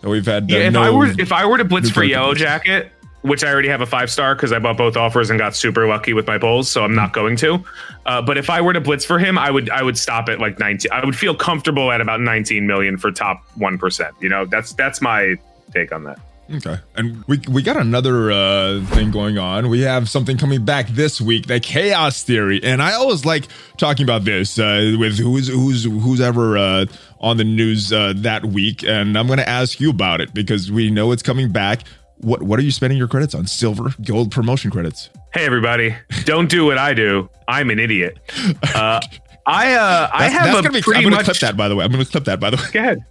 [0.02, 0.44] that we've had.
[0.44, 2.34] uh, Yeah, if no- I were if I were to blitz for Yellow.
[2.34, 2.92] Jacket,
[3.26, 5.88] which I already have a five star because I bought both offers and got super
[5.88, 7.64] lucky with my polls, so I'm not going to.
[8.06, 10.40] Uh, but if I were to blitz for him, I would I would stop at
[10.40, 10.92] like 19.
[10.92, 14.16] I would feel comfortable at about 19 million for top one percent.
[14.22, 15.36] You know, that's that's my
[15.74, 16.20] take on that.
[16.54, 16.78] Okay.
[16.96, 19.70] And we we got another uh thing going on.
[19.70, 22.62] We have something coming back this week, the chaos theory.
[22.64, 23.48] And I always like
[23.78, 26.86] talking about this uh with who's who's who's ever uh
[27.20, 28.84] on the news uh that week.
[28.84, 31.82] And I'm gonna ask you about it because we know it's coming back.
[32.20, 33.46] What what are you spending your credits on?
[33.48, 35.10] Silver, gold promotion credits.
[35.34, 37.30] Hey everybody, don't do what I do.
[37.48, 38.18] I'm an idiot.
[38.74, 39.00] Uh,
[39.48, 41.68] I uh, I have that's a gonna be, pretty I'm gonna much clip that by
[41.68, 41.86] the way.
[41.86, 42.64] I'm gonna clip that by the way.
[42.74, 43.06] Go ahead.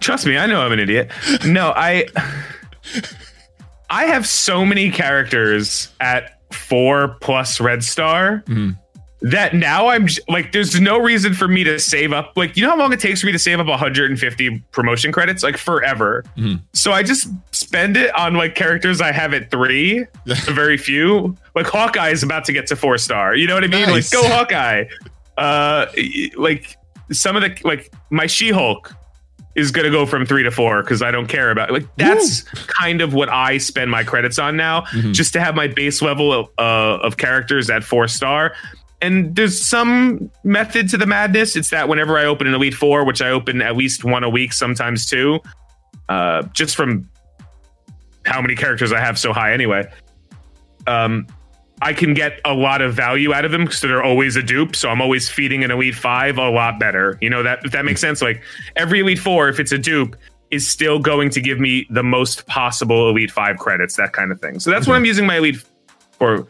[0.00, 1.10] Trust me, I know I'm an idiot.
[1.46, 2.06] No, I
[3.88, 8.76] I have so many characters at four plus red star Mhm.
[9.30, 12.32] That now I'm like, there's no reason for me to save up.
[12.36, 15.42] Like, you know how long it takes for me to save up 150 promotion credits?
[15.42, 16.22] Like forever.
[16.36, 16.60] Mhm.
[16.74, 21.36] So I just spend it on like characters I have at three, very few.
[21.54, 23.34] Like Hawkeye is about to get to four star.
[23.34, 23.88] You know what I mean?
[23.88, 24.12] Nice.
[24.14, 24.84] Like, go Hawkeye.
[25.38, 25.86] Uh,
[26.36, 26.76] like
[27.12, 28.92] some of the like my She Hulk
[29.54, 33.00] is gonna go from three to four because I don't care about like that's kind
[33.00, 35.12] of what I spend my credits on now, Mhm.
[35.14, 38.52] just to have my base level of, uh, of characters at four star.
[39.02, 41.54] And there's some method to the madness.
[41.54, 44.30] It's that whenever I open an Elite Four, which I open at least one a
[44.30, 45.40] week, sometimes two,
[46.08, 47.08] uh, just from
[48.24, 49.90] how many characters I have so high anyway.
[50.86, 51.26] Um,
[51.82, 54.74] I can get a lot of value out of them because they're always a dupe.
[54.74, 57.18] So I'm always feeding an Elite Five a lot better.
[57.20, 58.22] You know that if that makes sense.
[58.22, 58.42] Like
[58.76, 60.16] every Elite Four, if it's a dupe,
[60.50, 64.40] is still going to give me the most possible Elite Five credits, that kind of
[64.40, 64.58] thing.
[64.58, 65.62] So that's what I'm using my Elite
[66.12, 66.46] for.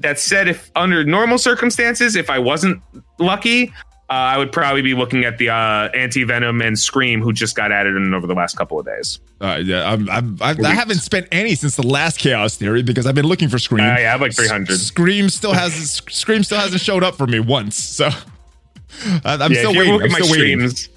[0.00, 2.80] That said, if under normal circumstances, if I wasn't
[3.18, 3.72] lucky,
[4.10, 7.54] uh, I would probably be looking at the uh, Anti Venom and Scream, who just
[7.54, 9.20] got added in over the last couple of days.
[9.40, 13.06] Uh, yeah, I'm, I'm, I've, I haven't spent any since the last Chaos Theory because
[13.06, 13.84] I've been looking for Scream.
[13.84, 14.78] Uh, yeah, I have like 300.
[14.78, 15.74] Scream still has
[16.08, 18.06] Scream still hasn't showed up for me once, so
[19.24, 20.00] I'm yeah, still waiting.
[20.00, 20.68] I'm still waiting.
[20.70, 20.88] streams.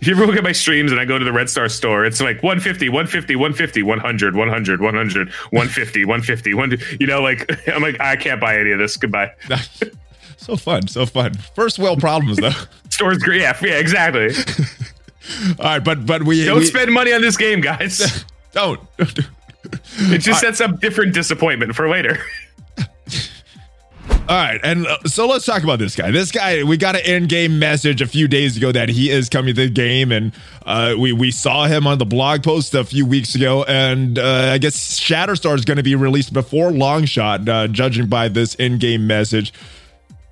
[0.00, 2.04] If you ever look at my streams and I go to the Red Star store,
[2.04, 7.00] it's like 150, 150, 150, 100, 100, 100, 150, 150, 100.
[7.00, 8.96] You know, like, I'm like, I can't buy any of this.
[8.96, 9.32] Goodbye.
[10.36, 11.34] so fun, so fun.
[11.54, 12.50] First world problems though.
[12.90, 13.40] Store's great.
[13.40, 14.30] Yeah, yeah, exactly.
[15.58, 18.24] All right, but but we Don't we, spend money on this game, guys.
[18.52, 18.80] don't.
[18.98, 22.18] It just sets up different disappointment for later.
[24.30, 26.12] All right, and uh, so let's talk about this guy.
[26.12, 29.52] This guy, we got an in-game message a few days ago that he is coming
[29.56, 30.32] to the game, and
[30.64, 34.50] uh, we we saw him on the blog post a few weeks ago, and uh,
[34.52, 39.04] I guess Shatterstar is going to be released before Longshot, uh, judging by this in-game
[39.04, 39.52] message.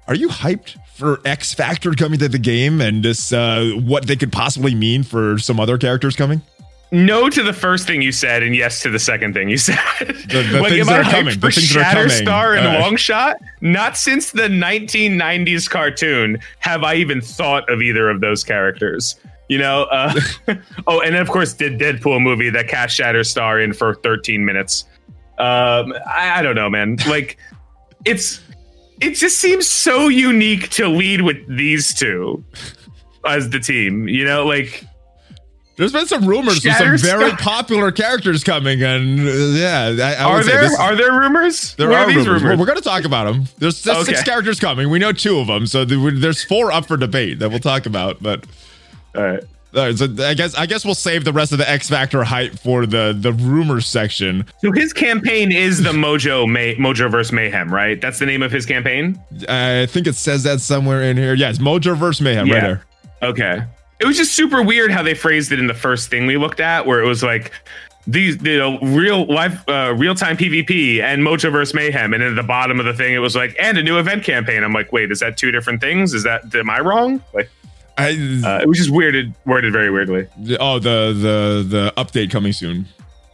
[0.07, 4.15] Are you hyped for X Factor coming to the game and this uh, what they
[4.15, 6.43] could possibly mean for some other characters coming?
[6.91, 9.79] No to the first thing you said, and yes to the second thing you said.
[9.99, 11.35] The, the like, things am that I are coming.
[11.35, 11.69] for The things.
[11.71, 13.35] Shatterstar and Uh, Longshot?
[13.61, 19.17] Not since the 1990s cartoon have I even thought of either of those characters.
[19.49, 20.15] You know, uh,
[20.87, 24.85] oh, and of course, the Deadpool movie that cast Shatterstar in for 13 minutes.
[25.39, 26.97] Um, I, I don't know, man.
[27.07, 27.39] Like,
[28.05, 28.41] it's
[29.01, 32.43] it just seems so unique to lead with these two
[33.27, 34.09] as the team.
[34.09, 34.85] You know, like
[35.79, 40.25] There's been some rumors of some very popular characters coming, and uh, yeah, I, I
[40.25, 41.77] are there are there rumors?
[41.77, 42.43] There What are these rumors.
[42.43, 43.45] Well, we're going to talk about them.
[43.59, 44.91] There's, there's six characters coming.
[44.91, 48.21] We know two of them, so there's four up for debate that we'll talk about.
[48.21, 48.45] But
[49.15, 49.45] All right.
[49.73, 52.25] all right, so I guess I guess we'll save the rest of the X Factor
[52.25, 54.47] hype for the the rumors section.
[54.59, 58.01] So his campaign is the Mojo May Mojoverse Mayhem, right?
[58.01, 59.17] That's the name of his campaign.
[59.49, 61.35] I think it says that somewhere in here.
[61.35, 62.85] Yes, Mojo verse Mayhem right there.
[63.23, 63.63] Okay.
[64.01, 66.61] It was just super weird how they phrased it in the first thing we looked
[66.61, 67.51] at, where it was like
[68.07, 72.43] these you know real life uh, real time PvP and Mojoverse Mayhem, and at the
[72.43, 74.63] bottom of the thing it was like and a new event campaign.
[74.65, 76.15] I'm like, wait, is that two different things?
[76.15, 77.23] Is that am I wrong?
[77.35, 77.51] Like,
[77.99, 78.11] I,
[78.45, 80.27] uh, it was just weirded worded very weirdly.
[80.61, 82.87] oh, the the the update coming soon.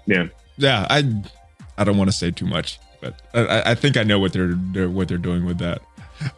[0.06, 0.26] Yeah.
[0.56, 1.04] Yeah, I
[1.76, 4.32] I don't want to say too much, but I- I, I think I know what
[4.32, 5.82] they're, they're what they're doing with that.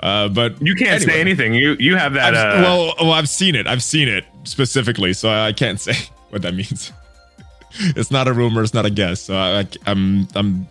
[0.00, 1.54] Uh, but You can't say anything.
[1.54, 2.34] You you have that.
[2.34, 3.66] Uh, well, well, I've seen it.
[3.66, 5.94] I've seen it specifically, so I can't say
[6.30, 6.92] what that means.
[7.78, 8.62] it's not a rumor.
[8.62, 9.20] It's not a guess.
[9.22, 10.66] So I, I'm, I'm.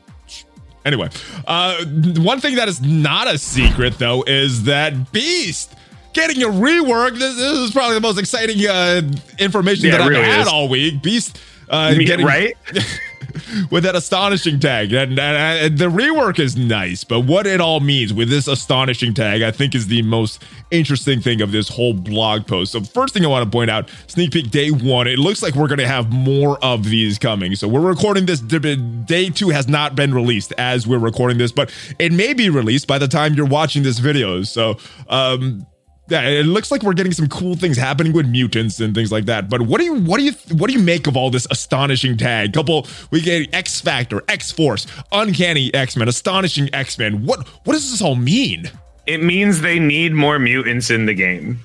[0.85, 1.09] Anyway,
[1.47, 1.83] uh,
[2.17, 5.73] one thing that is not a secret though is that Beast
[6.13, 7.13] getting a rework.
[7.17, 9.01] This, this is probably the most exciting uh,
[9.39, 10.47] information Yeah, that I've really had is.
[10.47, 11.01] all week.
[11.01, 11.39] Beast
[11.69, 12.53] uh, me- getting right?
[13.71, 14.93] with that astonishing tag.
[14.93, 19.13] And, and, and the rework is nice, but what it all means with this astonishing
[19.13, 22.71] tag, I think, is the most interesting thing of this whole blog post.
[22.71, 25.55] So, first thing I want to point out sneak peek day one, it looks like
[25.55, 27.55] we're going to have more of these coming.
[27.55, 31.73] So, we're recording this, day two has not been released as we're recording this, but
[31.99, 34.43] it may be released by the time you're watching this video.
[34.43, 34.77] So,
[35.07, 35.65] um,
[36.07, 39.25] yeah, it looks like we're getting some cool things happening with mutants and things like
[39.25, 39.49] that.
[39.49, 42.17] But what do you what do you what do you make of all this astonishing
[42.17, 42.53] tag?
[42.53, 47.25] Couple we get X Factor, X Force, Uncanny X Men, Astonishing X Men.
[47.25, 48.71] What what does this all mean?
[49.05, 51.59] it means they need more mutants in the game.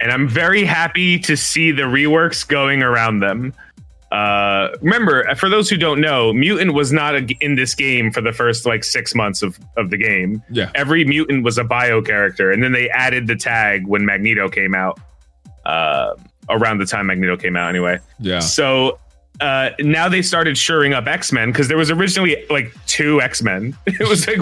[0.00, 3.52] And I'm very happy to see the reworks going around them.
[4.10, 8.20] Uh, remember, for those who don't know, mutant was not a, in this game for
[8.20, 10.42] the first like six months of, of the game.
[10.50, 10.70] Yeah.
[10.74, 14.74] Every mutant was a bio character, and then they added the tag when Magneto came
[14.74, 14.98] out.
[15.66, 16.14] Uh,
[16.48, 17.98] around the time Magneto came out, anyway.
[18.18, 18.40] Yeah.
[18.40, 18.98] So
[19.40, 23.42] uh, now they started shoring up X Men because there was originally like two X
[23.42, 23.76] Men.
[23.86, 24.38] It was like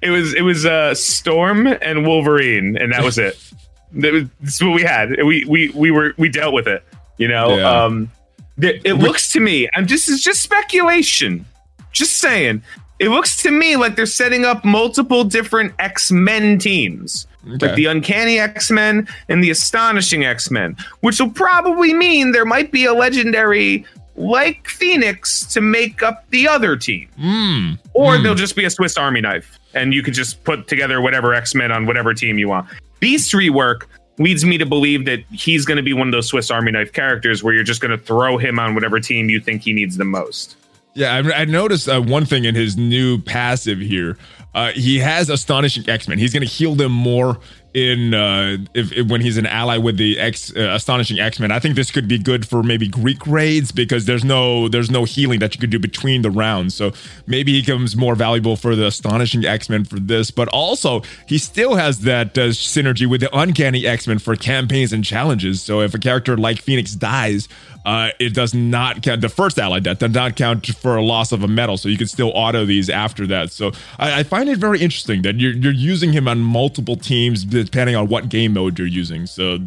[0.00, 3.42] it was it was uh, Storm and Wolverine, and that was it.
[3.92, 5.10] that was, that's what we had.
[5.24, 6.84] We we we were we dealt with it.
[7.18, 7.56] You know.
[7.56, 7.84] Yeah.
[7.84, 8.10] Um,
[8.58, 9.68] it looks to me.
[9.74, 11.44] I'm just it's just speculation.
[11.92, 12.62] Just saying.
[12.98, 17.66] It looks to me like they're setting up multiple different X Men teams Okay.
[17.66, 22.44] like the Uncanny X Men and the Astonishing X Men, which will probably mean there
[22.44, 23.84] might be a legendary
[24.14, 27.78] like Phoenix to make up the other team, Mm.
[27.94, 28.22] or Hmm.
[28.22, 31.54] they'll just be a Swiss Army knife, and you could just put together whatever X
[31.54, 32.68] Men on whatever team you want.
[33.00, 33.82] Beast rework
[34.22, 36.92] leads me to believe that he's going to be one of those Swiss Army knife
[36.92, 39.96] characters where you're just going to throw him on whatever team you think he needs
[39.96, 40.56] the most.
[40.94, 44.18] Yeah, I, I noticed uh, one thing in his new passive here.
[44.54, 46.18] Uh, he has astonishing X Men.
[46.18, 47.38] He's going to heal them more
[47.74, 51.50] in uh if, if when he's an ally with the X uh, astonishing X-Men.
[51.50, 55.04] I think this could be good for maybe Greek raids because there's no there's no
[55.04, 56.74] healing that you could do between the rounds.
[56.74, 56.92] So
[57.26, 61.76] maybe he becomes more valuable for the astonishing X-Men for this, but also he still
[61.76, 65.62] has that uh, synergy with the uncanny X-Men for campaigns and challenges.
[65.62, 67.48] So if a character like Phoenix dies,
[67.84, 71.32] uh, it does not count the first allied death does not count for a loss
[71.32, 74.48] of a medal so you can still auto these after that so I, I, find
[74.48, 78.54] it very interesting that you're, you're using him on multiple teams depending on what game
[78.54, 79.58] mode you're using so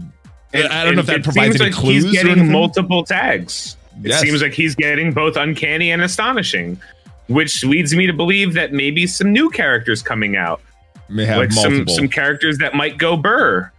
[0.53, 4.09] and, I don't know if that provides any like clues he's getting multiple tags it
[4.09, 4.21] yes.
[4.21, 6.79] seems like he's getting both uncanny and astonishing
[7.27, 10.61] which leads me to believe that maybe some new characters coming out
[11.09, 11.93] may have like multiple.
[11.93, 13.71] some some characters that might go burr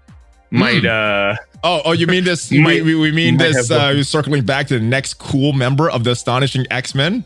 [0.51, 1.32] might mm.
[1.32, 2.51] uh Oh, oh, you mean this?
[2.53, 3.71] might, we, we mean this?
[3.71, 7.25] Uh, circling back to the next cool member of the astonishing X Men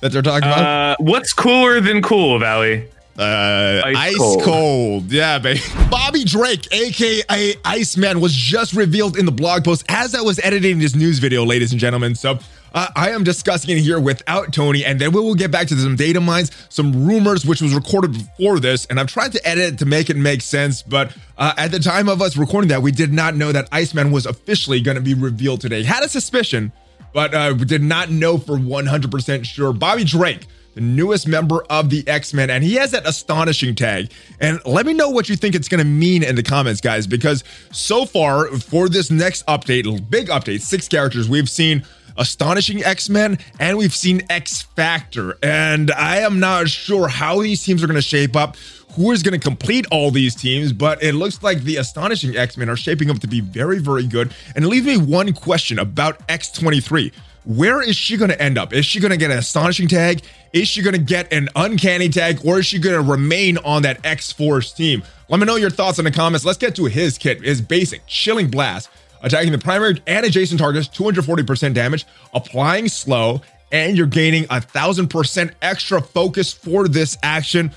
[0.00, 0.64] that they're talking about.
[0.64, 2.88] Uh, what's cooler than cool, Valley?
[3.16, 4.42] Uh, ice, ice cold.
[4.42, 5.12] cold.
[5.12, 5.60] Yeah, baby.
[5.90, 10.80] Bobby Drake, aka Iceman, was just revealed in the blog post as I was editing
[10.80, 12.16] this news video, ladies and gentlemen.
[12.16, 12.38] So
[12.74, 15.76] uh, I am discussing it here without Tony, and then we will get back to
[15.76, 19.74] some data mines, some rumors, which was recorded before this, and I've tried to edit
[19.74, 20.82] it to make it make sense.
[20.82, 24.10] But uh, at the time of us recording that, we did not know that Iceman
[24.10, 25.84] was officially going to be revealed today.
[25.84, 26.72] Had a suspicion,
[27.12, 29.72] but uh, did not know for 100% sure.
[29.72, 34.10] Bobby Drake the newest member of the X-Men, and he has that astonishing tag.
[34.40, 37.06] And let me know what you think it's going to mean in the comments, guys,
[37.06, 41.84] because so far for this next update, big update, six characters, we've seen
[42.16, 45.36] Astonishing X Men, and we've seen X Factor.
[45.42, 48.56] And I am not sure how these teams are going to shape up,
[48.94, 52.56] who is going to complete all these teams, but it looks like the Astonishing X
[52.56, 54.32] Men are shaping up to be very, very good.
[54.54, 57.12] And it leaves me one question about X23.
[57.44, 58.72] Where is she going to end up?
[58.72, 60.22] Is she going to get an astonishing tag?
[60.54, 62.40] Is she going to get an uncanny tag?
[62.44, 65.02] Or is she going to remain on that X Force team?
[65.28, 66.46] Let me know your thoughts in the comments.
[66.46, 68.88] Let's get to his kit, his basic chilling blast
[69.24, 73.40] attacking the primary and adjacent targets, 240% damage, applying slow,
[73.72, 77.72] and you're gaining a thousand percent extra focus for this action.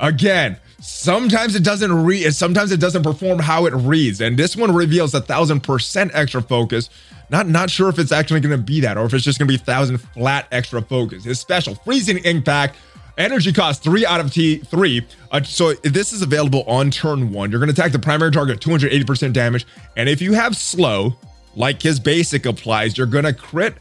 [0.00, 4.74] Again, sometimes it doesn't read, sometimes it doesn't perform how it reads, and this one
[4.74, 6.90] reveals a thousand percent extra focus.
[7.28, 9.48] Not not sure if it's actually going to be that, or if it's just going
[9.48, 11.24] to be thousand flat extra focus.
[11.24, 12.76] His special freezing impact
[13.18, 15.06] Energy cost three out of T three.
[15.30, 17.50] Uh, so this is available on turn one.
[17.50, 19.66] You're going to attack the primary target 280% damage.
[19.96, 21.16] And if you have slow,
[21.54, 23.74] like his basic applies, you're going to crit.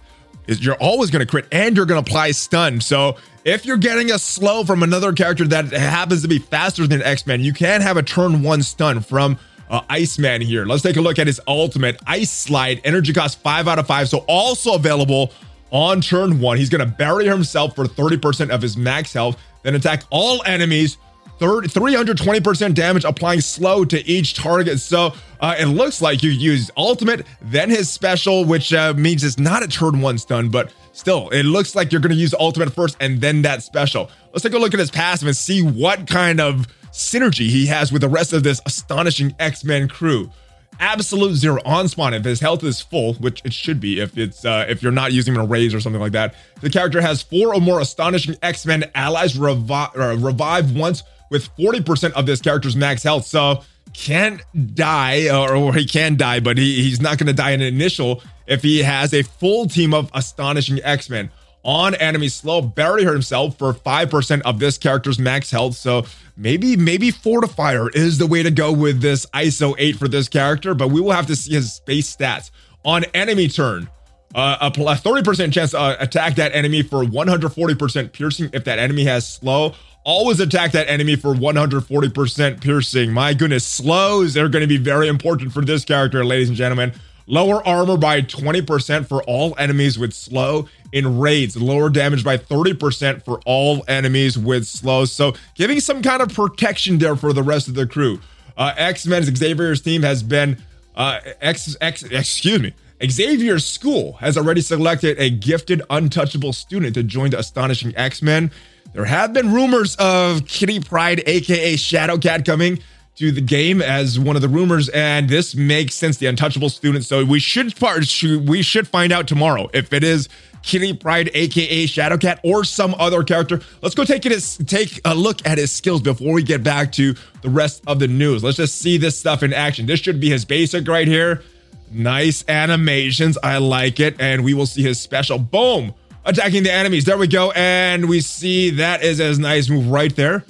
[0.48, 2.80] You're always going to crit and you're going to apply stun.
[2.80, 7.02] So if you're getting a slow from another character that happens to be faster than
[7.02, 9.38] X-Men, you can have a turn one stun from
[9.70, 10.66] uh, Iceman here.
[10.66, 12.80] Let's take a look at his ultimate Ice Slide.
[12.84, 14.08] Energy cost five out of five.
[14.08, 15.32] So also available
[15.72, 16.58] on turn one.
[16.58, 20.98] He's going to bury himself for 30% of his max health, then attack all enemies.
[21.38, 24.80] 30, 320% damage applying slow to each target.
[24.80, 29.38] So uh, it looks like you use ultimate, then his special, which uh, means it's
[29.38, 32.72] not a turn one stun, but still, it looks like you're going to use ultimate
[32.72, 34.10] first and then that special.
[34.32, 37.92] Let's take a look at his passive and see what kind of synergy he has
[37.92, 40.32] with the rest of this astonishing X Men crew
[40.80, 42.14] absolute zero on spawn.
[42.14, 45.14] If his health is full which it should be if it's uh if you're not
[45.14, 48.86] using a raise or something like that the character has four or more astonishing x-men
[48.96, 53.26] allies revive revive once with 40% of this character's max health.
[53.26, 53.64] So
[53.94, 54.42] can't
[54.76, 57.68] die or, or he can die but he, he's not going to die in an
[57.68, 61.30] initial if he has a full team of astonishing x-men
[61.66, 62.62] on enemy slow.
[62.62, 65.76] Bury himself for 5% of this character's max health.
[65.76, 66.06] So
[66.38, 70.74] maybe maybe fortifier is the way to go with this iso 8 for this character
[70.74, 72.52] but we will have to see his base stats.
[72.84, 73.90] On enemy turn
[74.36, 79.06] uh, a 30% chance to uh, attack that enemy for 140% piercing if that enemy
[79.06, 79.74] has slow.
[80.04, 83.12] Always attack that enemy for 140% piercing.
[83.12, 86.94] My goodness slows they're going to be very important for this character ladies and gentlemen
[87.28, 91.58] Lower armor by 20% for all enemies with slow in raids.
[91.58, 95.06] Lower damage by 30% for all enemies with slow.
[95.06, 98.20] So giving some kind of protection there for the rest of the crew.
[98.58, 100.62] Uh, X-Men's Xavier's team has been
[100.96, 102.74] uh, X, X, excuse me.
[103.04, 108.52] Xavier's school has already selected a gifted, untouchable student to join the astonishing X-Men.
[108.94, 112.80] There have been rumors of Kitty Pryde, aka Shadowcat, coming
[113.16, 116.18] to the game as one of the rumors, and this makes sense.
[116.18, 117.06] The untouchable student.
[117.06, 118.06] So we should part.
[118.24, 120.28] We should find out tomorrow if it is
[120.64, 123.62] Kitty Pryde, aka Shadowcat, or some other character.
[123.82, 124.58] Let's go take it.
[124.68, 128.08] Take a look at his skills before we get back to the rest of the
[128.08, 128.44] news.
[128.44, 129.86] Let's just see this stuff in action.
[129.86, 131.44] This should be his basic right here.
[131.92, 133.38] Nice animations.
[133.42, 134.20] I like it.
[134.20, 135.38] And we will see his special.
[135.38, 135.94] Boom.
[136.26, 137.06] Attacking the enemies.
[137.06, 137.52] There we go.
[137.52, 140.44] And we see that is a nice move right there.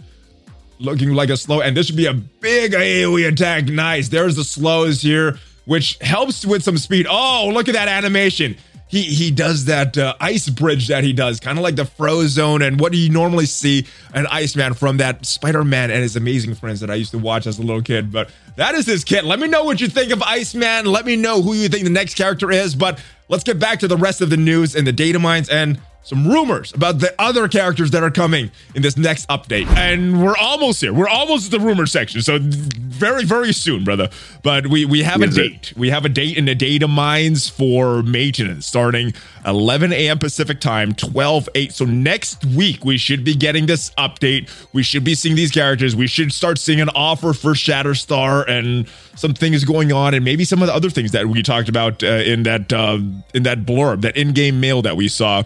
[0.79, 3.65] Looking like a slow, and this should be a big AoE attack.
[3.65, 4.09] Nice.
[4.09, 7.07] There's the slows here, which helps with some speed.
[7.09, 8.57] Oh, look at that animation.
[8.87, 12.65] He he does that uh, ice bridge that he does, kind of like the Frozone,
[12.65, 16.81] and what do you normally see an Iceman from that Spider-Man and his amazing friends
[16.81, 18.11] that I used to watch as a little kid.
[18.11, 19.25] But that is his kit.
[19.25, 20.85] Let me know what you think of Iceman.
[20.85, 22.75] Let me know who you think the next character is.
[22.75, 25.79] But let's get back to the rest of the news and the data mines and
[26.05, 29.65] some rumors about the other characters that are coming in this next update.
[29.75, 30.93] And we're almost here.
[30.93, 32.21] We're almost at the rumor section.
[32.21, 34.09] So very, very soon, brother.
[34.43, 35.73] But we we have a date.
[35.75, 39.15] We have a date in the data mines for maintenance starting
[39.47, 40.19] 11 a.m.
[40.19, 41.73] Pacific time, 12 8.
[41.73, 44.47] So next week we should be getting this update.
[44.73, 45.95] We should be seeing these characters.
[45.95, 50.45] We should start seeing an offer for Shatterstar and some things going on, and maybe
[50.45, 52.99] some of the other things that we talked about uh, in that uh,
[53.33, 55.41] in that blurb, that in-game mail that we saw.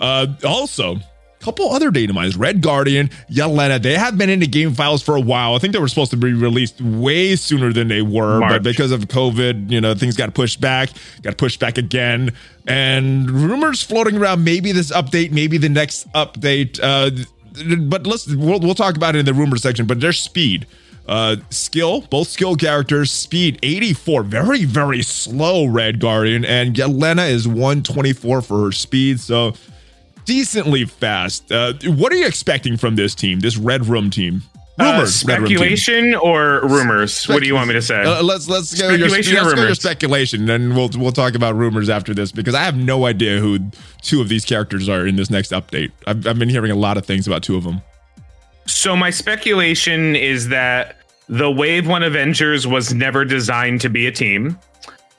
[0.00, 0.96] Uh, also,
[1.40, 5.02] a couple other data mines, Red Guardian, Yelena, they have been in the game files
[5.02, 5.54] for a while.
[5.54, 8.52] I think they were supposed to be released way sooner than they were, March.
[8.52, 10.90] but because of COVID, you know, things got pushed back,
[11.22, 12.32] got pushed back again.
[12.66, 16.78] And rumors floating around maybe this update, maybe the next update.
[16.82, 17.10] Uh,
[17.88, 19.86] but let's we'll, we'll talk about it in the rumor section.
[19.86, 20.66] But there's speed.
[21.08, 27.48] Uh, skill, both skill characters, speed 84, very, very slow Red Guardian, and Yelena is
[27.48, 29.18] 124 for her speed.
[29.18, 29.54] So
[30.24, 31.50] decently fast.
[31.50, 34.42] Uh, what are you expecting from this team, this Red Room team?
[34.78, 35.28] Uh, Rumors, team.
[35.28, 37.26] speculation or rumors?
[37.28, 38.02] what do you want me to say?
[38.02, 41.90] Uh, let's let's go your, let's go your speculation, and we'll we'll talk about rumors
[41.90, 43.58] after this because I have no idea who
[44.00, 45.92] two of these characters are in this next update.
[46.06, 47.82] I've, I've been hearing a lot of things about two of them.
[48.66, 50.96] So my speculation is that
[51.28, 54.58] the Wave One Avengers was never designed to be a team.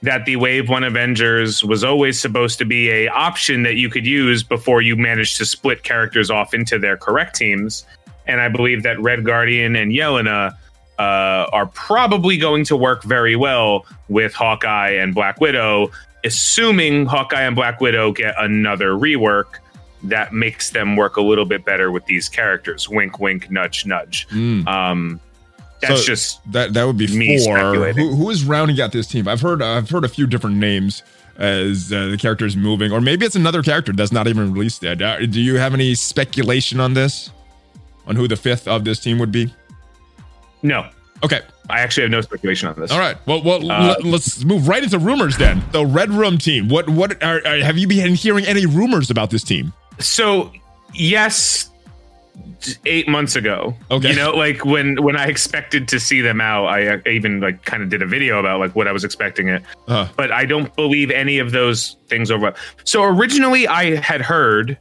[0.04, 4.06] That the Wave One Avengers was always supposed to be a option that you could
[4.06, 7.86] use before you managed to split characters off into their correct teams.
[8.26, 10.54] And I believe that Red Guardian and Yelena
[10.98, 15.92] uh, are probably going to work very well with Hawkeye and Black Widow,
[16.24, 19.60] assuming Hawkeye and Black Widow get another rework
[20.04, 22.90] that makes them work a little bit better with these characters.
[22.90, 24.28] Wink, wink, nudge, nudge.
[24.68, 25.20] Um,
[25.82, 26.02] that's.
[26.02, 27.58] So- just That that would be four.
[27.94, 29.28] Who, who is rounding out this team?
[29.28, 31.04] I've heard I've heard a few different names
[31.38, 35.02] as uh, the is moving, or maybe it's another character that's not even released yet.
[35.02, 37.32] Uh, do you have any speculation on this?
[38.06, 39.54] On who the fifth of this team would be?
[40.62, 40.88] no.
[41.24, 41.42] Okay.
[41.70, 42.92] I actually have no speculation on this.
[42.92, 43.16] All right.
[43.28, 45.64] Well, well, Uh, l- let's move right into rumors then.
[45.72, 46.68] The Red Room team.
[46.68, 49.72] What what are, are have you been hearing any rumors about this team?
[50.00, 50.52] So
[50.94, 51.70] yes,
[52.86, 53.76] eight months ago.
[53.90, 54.10] Okay.
[54.10, 57.64] You know, like when when I expected to see them out, I, I even like
[57.66, 59.64] kind of did a video about like what I was expecting it.
[59.88, 62.54] Uh, But I don't believe any of those things over.
[62.84, 64.78] So originally, I had heard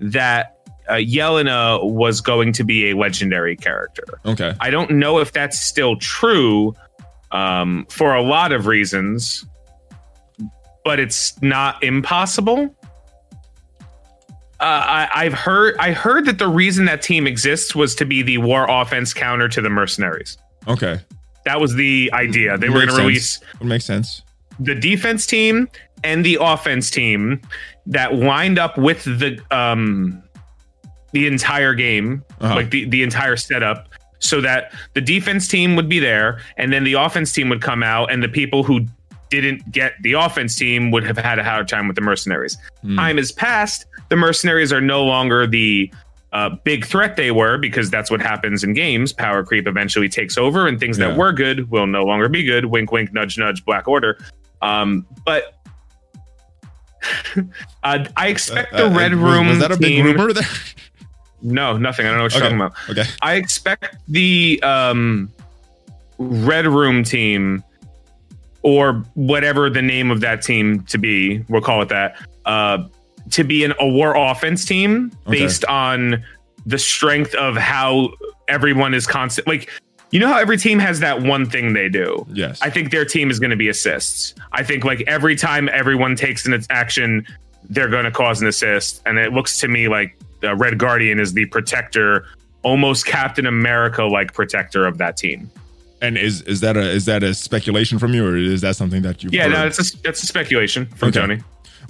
[0.00, 0.56] that
[0.88, 4.04] uh, Yelena was going to be a legendary character.
[4.26, 4.54] okay.
[4.60, 6.74] I don't know if that's still true
[7.30, 9.44] um, for a lot of reasons,
[10.84, 12.74] but it's not impossible.
[14.60, 18.22] Uh, I, I've heard I heard that the reason that team exists was to be
[18.22, 20.36] the war offense counter to the mercenaries.
[20.68, 21.00] Okay.
[21.46, 22.58] That was the idea.
[22.58, 24.22] They were going to release Would make sense.
[24.58, 25.68] the defense team
[26.04, 27.40] and the offense team
[27.86, 30.22] that lined up with the um
[31.12, 32.54] the entire game, Uh-huh.
[32.54, 33.88] like the the entire setup,
[34.18, 37.82] so that the defense team would be there, and then the offense team would come
[37.82, 38.86] out, and the people who
[39.30, 42.58] didn't get the offense team would have had a hard time with the mercenaries.
[42.82, 42.96] Hmm.
[42.96, 43.86] Time has passed.
[44.08, 45.90] The mercenaries are no longer the
[46.32, 49.12] uh, big threat they were because that's what happens in games.
[49.12, 51.08] Power creep eventually takes over, and things Yeah.
[51.08, 52.66] that were good will no longer be good.
[52.66, 53.64] Wink, wink, nudge, nudge.
[53.64, 54.18] Black Order.
[54.62, 55.54] Um, but
[57.82, 60.32] uh, I expect the Uh, uh, Red was- Room Was, that a big team- rumor
[60.32, 60.44] there?
[61.42, 62.04] No, nothing.
[62.06, 62.54] I don't know what you're Okay.
[62.56, 62.90] talking about.
[62.90, 63.10] Okay.
[63.22, 65.32] I expect the um,
[66.18, 67.64] Red Room team,
[68.62, 72.78] or whatever the name of that team to be, we'll call it that, uh,
[73.30, 75.38] to be an a war offense team Okay.
[75.40, 76.22] based on
[76.66, 78.10] the strength of how
[78.48, 79.46] everyone is constant.
[79.46, 79.70] Like,
[80.10, 82.26] you know how every team has that one thing they do.
[82.32, 82.60] Yes.
[82.60, 84.34] I think their team is going to be assists.
[84.52, 87.24] I think like every time everyone takes an action,
[87.68, 91.20] they're going to cause an assist, and it looks to me like uh, Red Guardian
[91.20, 92.26] is the protector,
[92.62, 95.48] almost Captain America like protector of that team.
[96.00, 99.02] And is is that a is that a speculation from you, or is that something
[99.02, 99.30] that you?
[99.32, 101.20] Yeah, no, it's a, it's a speculation from Okay.
[101.20, 101.40] Tony.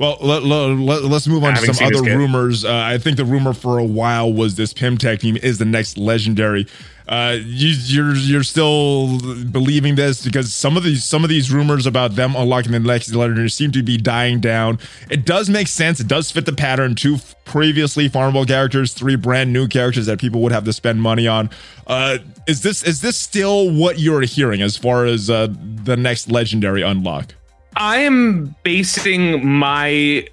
[0.01, 2.65] Well, let, let, us move on to some other rumors.
[2.65, 5.67] Uh, I think the rumor for a while was this Pym Tech team is the
[5.67, 6.67] next legendary.
[7.07, 9.19] Uh, you, you're you're still
[9.51, 13.15] believing this because some of these some of these rumors about them unlocking the next
[13.15, 14.79] legendary seem to be dying down.
[15.11, 16.01] It does make sense.
[16.01, 16.95] It does fit the pattern.
[16.95, 21.29] Two previously farmable characters, three brand new characters that people would have to spend money
[21.29, 21.51] on.
[21.87, 25.49] Uh, is this is this still what you're hearing as far as uh,
[25.85, 27.35] the next legendary unlock?
[27.81, 30.29] I am basing my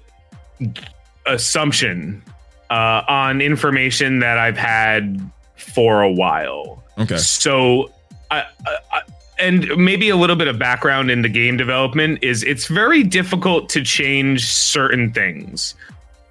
[1.24, 2.22] assumption
[2.68, 5.18] uh, on information that I've had
[5.56, 6.84] for a while.
[6.98, 7.16] Okay.
[7.16, 7.90] So,
[8.30, 9.00] I, I,
[9.38, 13.70] and maybe a little bit of background in the game development is it's very difficult
[13.70, 15.74] to change certain things.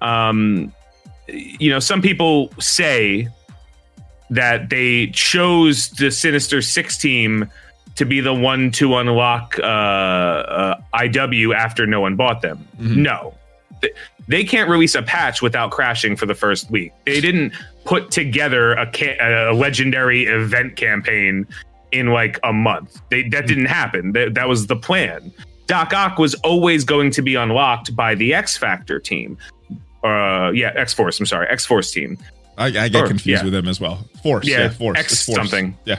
[0.00, 0.72] Um,
[1.26, 3.26] you know, some people say
[4.30, 7.50] that they chose the Sinister Six team
[7.98, 12.66] to be the one to unlock uh, uh, IW after no one bought them.
[12.80, 12.96] Mhm.
[12.98, 13.34] No,
[13.82, 13.94] Th-
[14.26, 16.92] they can't release a patch without crashing for the first week.
[17.06, 17.52] They didn't
[17.84, 21.46] put together a, ca- a legendary event campaign
[21.92, 23.00] in like a month.
[23.10, 24.12] They, that didn't happen.
[24.12, 25.32] That, that was the plan.
[25.66, 29.36] Doc Ock was always going to be unlocked by the X Factor team.
[30.04, 31.18] Uh, yeah, X Force.
[31.20, 32.16] I'm sorry, X Force team.
[32.56, 33.44] I, I get Or- confused yeah.
[33.44, 34.06] with them as well.
[34.22, 35.36] Force, yeah, Yeah, force, X It's force.
[35.36, 35.76] something.
[35.84, 35.98] Yeah,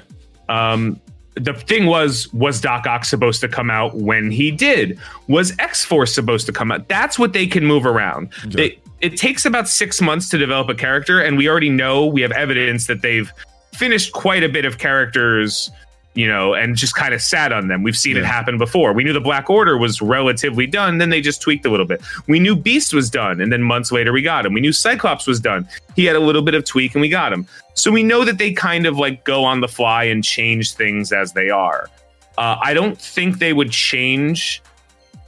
[0.50, 1.00] Um,
[1.40, 5.00] the thing was, was Doc Ock supposed to come out when he did?
[5.28, 6.88] Was X Force supposed to come out?
[6.88, 8.30] That's what they can move around.
[8.46, 12.22] They, it takes about six months to develop a character, and we already know we
[12.22, 13.32] have evidence that they've
[13.74, 15.72] finished quite a bit of characters,
[16.20, 17.82] you know, and just kind of sat on them.
[17.82, 18.92] We've seen it happen before.
[18.92, 22.02] We knew the Black Order was relatively done, then they just tweaked a little bit.
[22.28, 24.52] We knew Beast was done, and then months later we got him.
[24.52, 25.66] We knew Cyclops was done.
[25.96, 27.48] He had a little bit of tweak, and we got him.
[27.74, 31.14] So we know that they kind of like go on the fly and change things
[31.14, 31.90] as they are.
[32.38, 34.62] Uh, I don't think they would change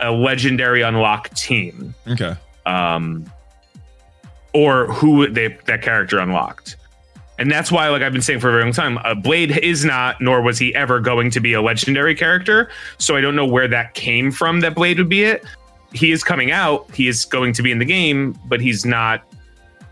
[0.02, 2.36] a legendary unlock team okay.
[2.66, 3.32] um,
[4.54, 6.76] or who they, that character unlocked.
[7.42, 9.84] And that's why, like I've been saying for a very long time, uh, Blade is
[9.84, 12.70] not, nor was he ever going to be a legendary character.
[13.00, 15.44] So I don't know where that came from that Blade would be it.
[15.92, 16.88] He is coming out.
[16.94, 19.24] He is going to be in the game, but he's not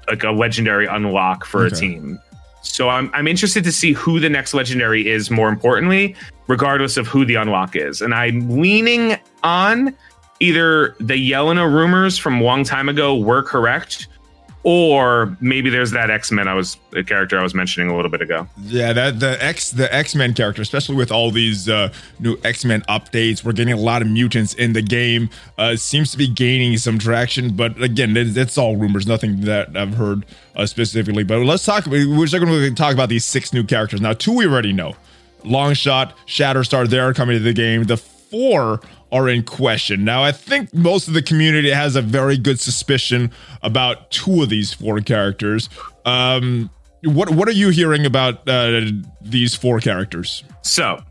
[0.08, 1.76] like a legendary unlock for Okay.
[1.76, 2.20] a team.
[2.62, 5.32] So I'm I'm interested to see who the next legendary is.
[5.32, 6.16] More importantly,
[6.48, 9.96] regardless of who the unlock is, and I'm leaning on
[10.40, 14.08] either the Yelena rumors from a long time ago were correct,
[14.64, 18.12] or maybe there's that X Men I was the character I was mentioning a little
[18.12, 18.48] bit ago.
[18.64, 22.66] Yeah, that the X the X Men character, especially with all these uh, new X
[22.66, 25.30] Men updates, we're getting a lot of mutants in the game.
[25.58, 29.94] Uh, seems to be gaining some traction, but again, it's all rumors, nothing that I've
[29.94, 31.24] heard uh, specifically.
[31.24, 31.86] But let's talk.
[31.86, 34.14] We're just going to talk about these six new characters now.
[34.14, 34.96] Two we already know:
[35.44, 36.88] Longshot, Shatterstar.
[36.88, 37.86] They're coming to the game.
[37.86, 40.04] The four are in question.
[40.04, 44.50] Now, I think most of the community has a very good suspicion about two of
[44.50, 45.70] these four characters.
[46.06, 46.70] Um,
[47.04, 48.82] what what are you hearing about uh,
[49.22, 50.44] these four characters?
[50.62, 51.02] So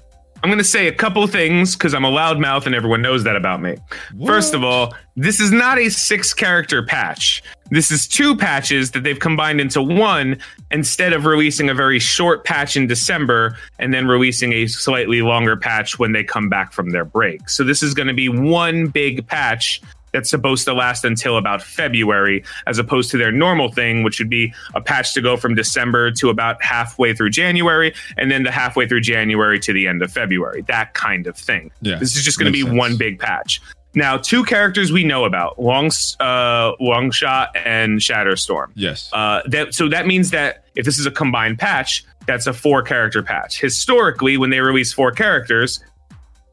[0.42, 3.34] I'm going to say a couple things because I'm a loudmouth and everyone knows that
[3.34, 3.76] about me.
[4.24, 7.42] First of all, this is not a six character patch.
[7.70, 10.38] This is two patches that they've combined into one
[10.70, 15.56] instead of releasing a very short patch in December and then releasing a slightly longer
[15.56, 17.48] patch when they come back from their break.
[17.48, 19.80] So this is going to be one big patch
[20.12, 24.30] that's supposed to last until about February, as opposed to their normal thing, which would
[24.30, 28.50] be a patch to go from December to about halfway through January, and then the
[28.50, 30.62] halfway through January to the end of February.
[30.62, 31.70] That kind of thing.
[31.82, 32.74] Yeah, This is just going to be sense.
[32.74, 33.60] one big patch.
[33.94, 35.86] Now, two characters we know about: Long,
[36.20, 38.70] uh, Longshot and Shatterstorm.
[38.74, 39.10] Yes.
[39.12, 42.82] Uh, that so that means that if this is a combined patch, that's a four
[42.82, 43.60] character patch.
[43.60, 45.82] Historically, when they release four characters,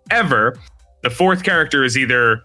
[0.10, 0.58] ever,
[1.04, 2.44] the fourth character is either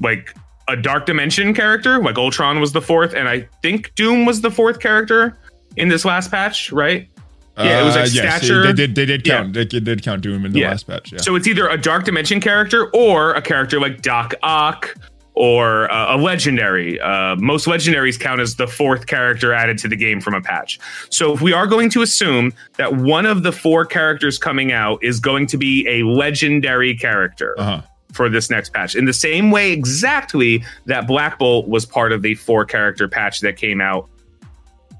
[0.00, 0.34] like
[0.68, 4.50] a Dark Dimension character, like Ultron was the fourth, and I think Doom was the
[4.50, 5.36] fourth character
[5.76, 7.08] in this last patch, right?
[7.56, 8.62] Yeah, it was like Uh, yes, stature.
[8.66, 8.94] They did.
[8.94, 9.38] They did Yeah.
[9.42, 9.52] count.
[9.54, 10.70] They did count Doom in the Yeah.
[10.70, 11.12] last patch.
[11.12, 11.18] Yeah.
[11.20, 14.94] So it's either a Dark Dimension character or a character like Doc Ock
[15.34, 17.00] or uh, a legendary.
[17.00, 20.78] Uh, most legendaries count as the fourth character added to the game from a patch.
[21.10, 24.98] So if we are going to assume that one of the four characters coming out
[25.02, 27.54] is going to be a legendary character.
[27.58, 27.80] uh huh.
[28.12, 32.22] For this next patch, in the same way exactly that Black Bolt was part of
[32.22, 34.08] the four character patch that came out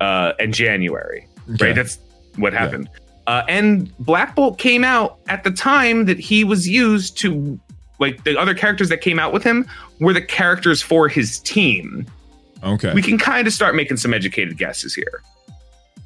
[0.01, 1.25] uh, in January
[1.55, 1.67] Okay.
[1.67, 1.77] right?
[1.77, 1.97] That's
[2.37, 2.89] what happened.
[3.27, 7.59] Uh, and Black Bolt came out at the time that he was used to,
[7.99, 9.67] like the other characters that came out with him
[10.01, 12.07] were the characters for his team.
[12.63, 12.93] Okay.
[12.93, 15.23] We can kind of start making some educated guesses here.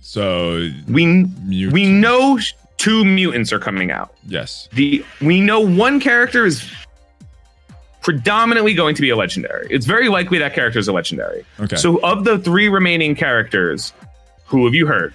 [0.00, 1.06] so We
[1.44, 1.72] mute.
[1.72, 2.38] we know
[2.76, 4.14] two mutants are coming out.
[4.26, 4.68] yes.
[4.72, 6.70] The we know one character is
[8.02, 9.66] predominantly going to be a legendary.
[9.70, 11.44] It's very likely that character is a legendary.
[11.60, 11.76] Okay.
[11.76, 13.92] So, of the three remaining characters,
[14.46, 15.12] who have you heard?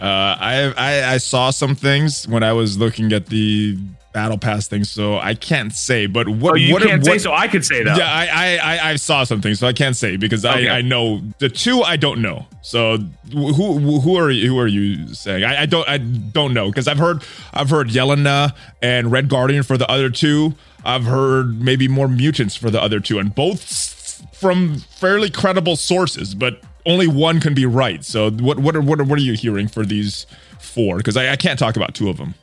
[0.00, 3.76] Uh, I, I I saw some things when I was looking at the
[4.12, 6.06] battle pass thing, so I can't say.
[6.06, 7.96] But what Oh, you what, can't what, say, so I could say that.
[7.98, 10.68] Yeah, I, I I I saw something, so I can't say because Okay.
[10.68, 12.46] I I know the two I don't know.
[12.62, 12.98] So
[13.32, 15.44] who who who are you, who are you saying?
[15.44, 19.62] I, I don't I don't know because I've heard I've heard Yelena and Red Guardian
[19.64, 20.54] for the other two.
[20.84, 26.34] I've heard maybe more mutants for the other two, and both from fairly credible sources,
[26.34, 28.04] but only one can be right.
[28.04, 30.26] So what what are what are, what are you hearing for these
[30.60, 30.96] four?
[30.98, 32.34] Because I, I can't talk about two of them.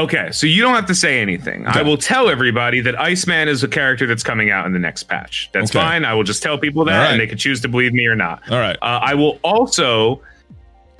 [0.00, 1.66] Okay, so you don't have to say anything.
[1.68, 1.78] Okay.
[1.78, 5.04] I will tell everybody that Iceman is a character that's coming out in the next
[5.04, 5.48] patch.
[5.52, 5.78] That's Okay.
[5.78, 6.04] fine.
[6.04, 7.10] I will just tell people that, right.
[7.12, 8.42] and they can choose to believe me or not.
[8.50, 8.76] All right.
[8.82, 10.20] Uh, I will also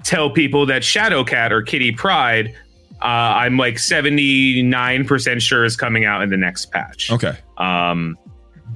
[0.04, 2.54] tell people that Shadowcat or Kitty Pryde,
[3.00, 7.10] uh, I'm like 79% sure is coming out in the next patch.
[7.10, 7.36] Okay.
[7.58, 8.16] Um,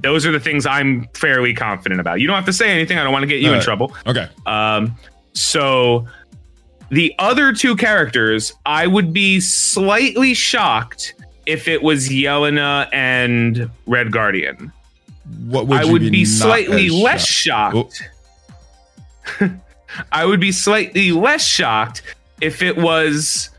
[0.01, 2.19] those are the things I'm fairly confident about.
[2.21, 2.97] You don't have to say anything.
[2.97, 3.63] I don't want to get you All in right.
[3.63, 3.93] trouble.
[4.05, 4.27] Okay.
[4.45, 4.95] Um,
[5.33, 6.07] so
[6.89, 11.13] the other two characters, I would be slightly shocked
[11.45, 14.71] if it was Yelena and Red Guardian.
[15.45, 18.01] What would I would be not slightly less shocked?
[19.37, 19.51] shocked.
[20.11, 22.03] I would be slightly less shocked
[22.39, 23.49] if it was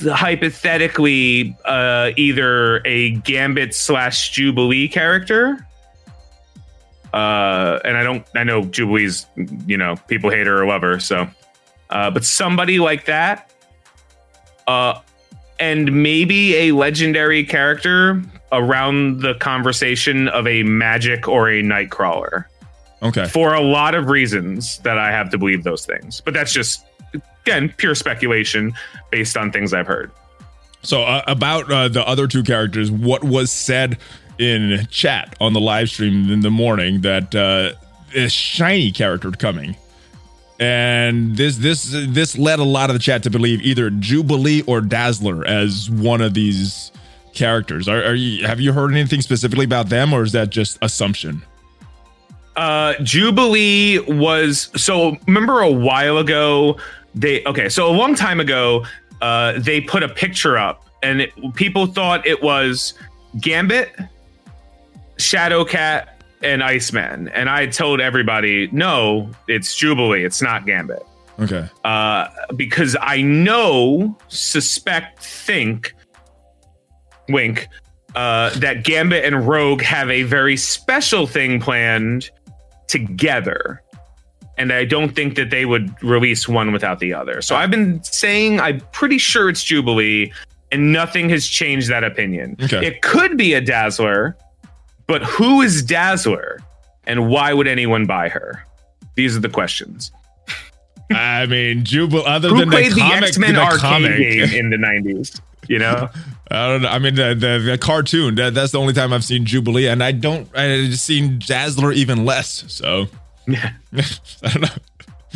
[0.00, 5.66] hypothetically uh, either a Gambit slash Jubilee character.
[7.12, 9.26] Uh, and I don't, I know Jubilee's,
[9.66, 11.00] you know, people hate her or love her.
[11.00, 11.28] So,
[11.90, 13.50] uh, but somebody like that,
[14.66, 15.00] uh,
[15.58, 18.22] and maybe a legendary character
[18.52, 22.44] around the conversation of a magic or a nightcrawler
[23.02, 23.26] Okay.
[23.26, 26.20] for a lot of reasons that I have to believe those things.
[26.20, 26.84] But that's just
[27.44, 28.72] again pure speculation
[29.10, 30.10] based on things I've heard.
[30.82, 33.98] So uh, about uh, the other two characters, what was said
[34.38, 37.72] in chat on the live stream in the morning that uh,
[38.14, 39.76] a shiny character coming,
[40.58, 44.80] and this this this led a lot of the chat to believe either Jubilee or
[44.80, 46.92] Dazzler as one of these
[47.34, 47.88] characters.
[47.88, 51.42] Are, are you have you heard anything specifically about them, or is that just assumption?
[52.56, 56.78] Uh, Jubilee was so remember a while ago
[57.14, 58.84] they okay so a long time ago
[59.20, 62.94] uh, they put a picture up and it, people thought it was
[63.38, 63.94] Gambit,
[65.16, 66.08] Shadowcat,
[66.42, 71.02] and Iceman and I told everybody no it's Jubilee it's not Gambit.
[71.40, 71.66] Okay.
[71.84, 75.94] uh, because I know, suspect, think,
[77.30, 77.66] wink,
[78.14, 82.30] uh, that Gambit and Rogue have a very special thing planned
[82.88, 83.82] together.
[84.60, 87.40] And I don't think that they would release one without the other.
[87.40, 90.34] So I've been saying I'm pretty sure it's Jubilee,
[90.70, 92.58] and nothing has changed that opinion.
[92.62, 92.86] Okay.
[92.86, 94.36] It could be a Dazzler,
[95.06, 96.60] but who is Dazzler?
[97.04, 98.62] And why would anyone buy her?
[99.14, 100.12] These are the questions.
[101.10, 102.24] I mean, Jubilee.
[102.26, 104.76] Other Who than played the the, comic, X Men the arcade comic, game in the
[104.76, 105.40] '90s?
[105.68, 106.10] You know,
[106.50, 106.88] I don't know.
[106.88, 108.34] I mean, the, the, the cartoon.
[108.34, 110.54] That, that's the only time I've seen Jubilee, and I don't.
[110.54, 112.64] I've seen Dazzler even less.
[112.68, 113.08] So
[113.94, 114.68] I don't know.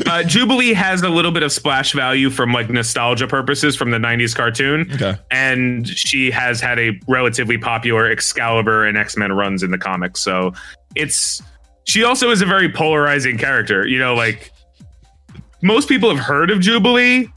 [0.06, 3.98] uh, Jubilee has a little bit of splash value from like nostalgia purposes from the
[3.98, 5.16] '90s cartoon, Okay.
[5.30, 10.20] and she has had a relatively popular Excalibur and X Men runs in the comics.
[10.20, 10.52] So
[10.96, 11.42] it's
[11.84, 13.86] she also is a very polarizing character.
[13.86, 14.50] You know, like
[15.62, 17.28] most people have heard of Jubilee,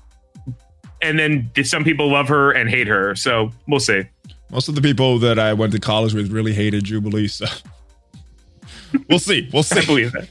[1.02, 3.16] and then some people love her and hate her.
[3.16, 4.04] So we'll see.
[4.50, 7.28] Most of the people that I went to college with really hated Jubilee.
[7.28, 7.46] So
[9.10, 9.48] we'll see.
[9.54, 9.86] We'll I see.
[9.86, 10.28] believe that.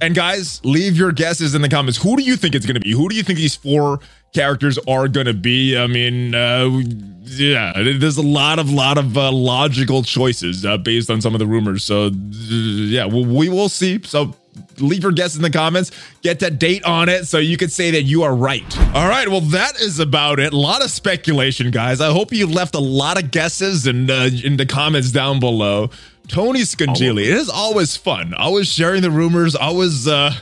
[0.00, 2.00] And guys, leave your guesses in the comments.
[2.02, 2.92] Who do you think it's going to be?
[2.92, 4.00] Who do you think these four
[4.32, 5.76] characters are going to be?
[5.76, 6.82] I mean, uh,
[7.24, 11.40] yeah, there's a lot of lot of uh, logical choices uh, based on some of
[11.40, 11.84] the rumors.
[11.84, 14.00] So uh, yeah, we, will see.
[14.04, 14.34] So
[14.78, 15.90] leave your guess in the comments.
[16.22, 18.78] Get that date on it so you can say that you are right.
[18.94, 20.52] All right, well that is about it.
[20.52, 22.00] A lot of speculation, guys.
[22.00, 25.90] I hope you left a lot of guesses and uh, in the comments down below.
[26.28, 27.22] Tony Scangili.
[27.22, 28.34] It is always fun.
[28.34, 29.56] Always sharing the rumors.
[29.56, 30.32] Always, uh,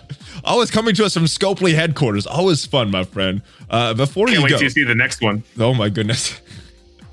[0.45, 2.27] always coming to us from Scopely headquarters.
[2.27, 3.43] Always fun, my friend.
[3.71, 5.43] Uh, before Can't you wait go, to see the next one.
[5.59, 6.41] oh my goodness.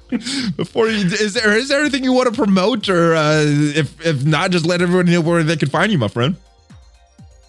[0.57, 4.25] before you, is there is there anything you want to promote, or uh, if if
[4.25, 6.35] not, just let everyone know where they can find you, my friend.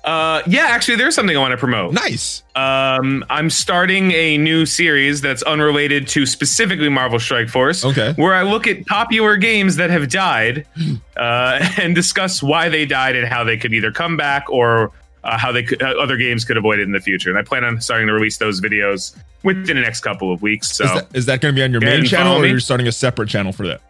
[0.04, 1.94] Uh, yeah, actually, there's something I want to promote.
[1.94, 2.42] Nice.
[2.54, 7.84] Um, I'm starting a new series that's unrelated to specifically Marvel Strike Force.
[7.84, 8.12] Okay.
[8.16, 10.66] Where I look at popular games that have died,
[11.16, 14.92] uh, and discuss why they died and how they could either come back or
[15.24, 17.30] uh, how they could, uh, other games could avoid it in the future.
[17.30, 20.76] And I plan on starting to release those videos within the next couple of weeks.
[20.76, 22.88] So Is that, is that going to be on your main channel, or you're starting
[22.88, 23.80] a separate channel for that?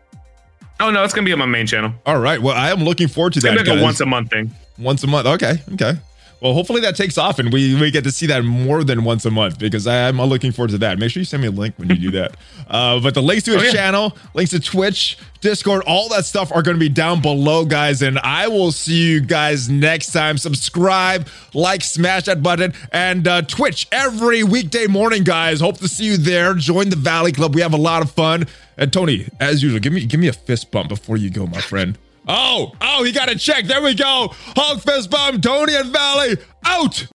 [0.81, 1.95] Oh no, it's gonna be on my main channel.
[2.05, 2.43] All right.
[2.43, 3.53] Well, I am looking forward to that.
[3.53, 3.67] It's that.
[3.67, 4.53] gonna be like a once a month thing.
[4.79, 5.27] Once a month.
[5.27, 5.55] Okay.
[5.75, 5.95] Okay.
[6.41, 9.25] Well, hopefully that takes off and we, we get to see that more than once
[9.25, 10.99] a month because I am looking forward to that.
[10.99, 12.37] Make sure you send me a link when you do that.
[12.66, 13.72] Uh, but the links to his Oh, yeah.
[13.72, 18.01] channel, links to Twitch, Discord, all that stuff are going to be down below, guys.
[18.01, 20.39] And I will see you guys next time.
[20.39, 25.61] Subscribe, like, smash that button, and uh, Twitch every weekday morning, guys.
[25.61, 26.55] Hope to see you there.
[26.55, 27.55] Join the Valley Club.
[27.55, 28.47] We have a lot of fun.
[28.79, 31.61] And Tony, as usual, give me give me a fist bump before you go, my
[31.61, 31.99] friend.
[32.27, 33.66] Oh, oh, he got a check.
[33.66, 34.29] There we go.
[34.57, 37.07] Hulk fist bump, Tony and Valley out.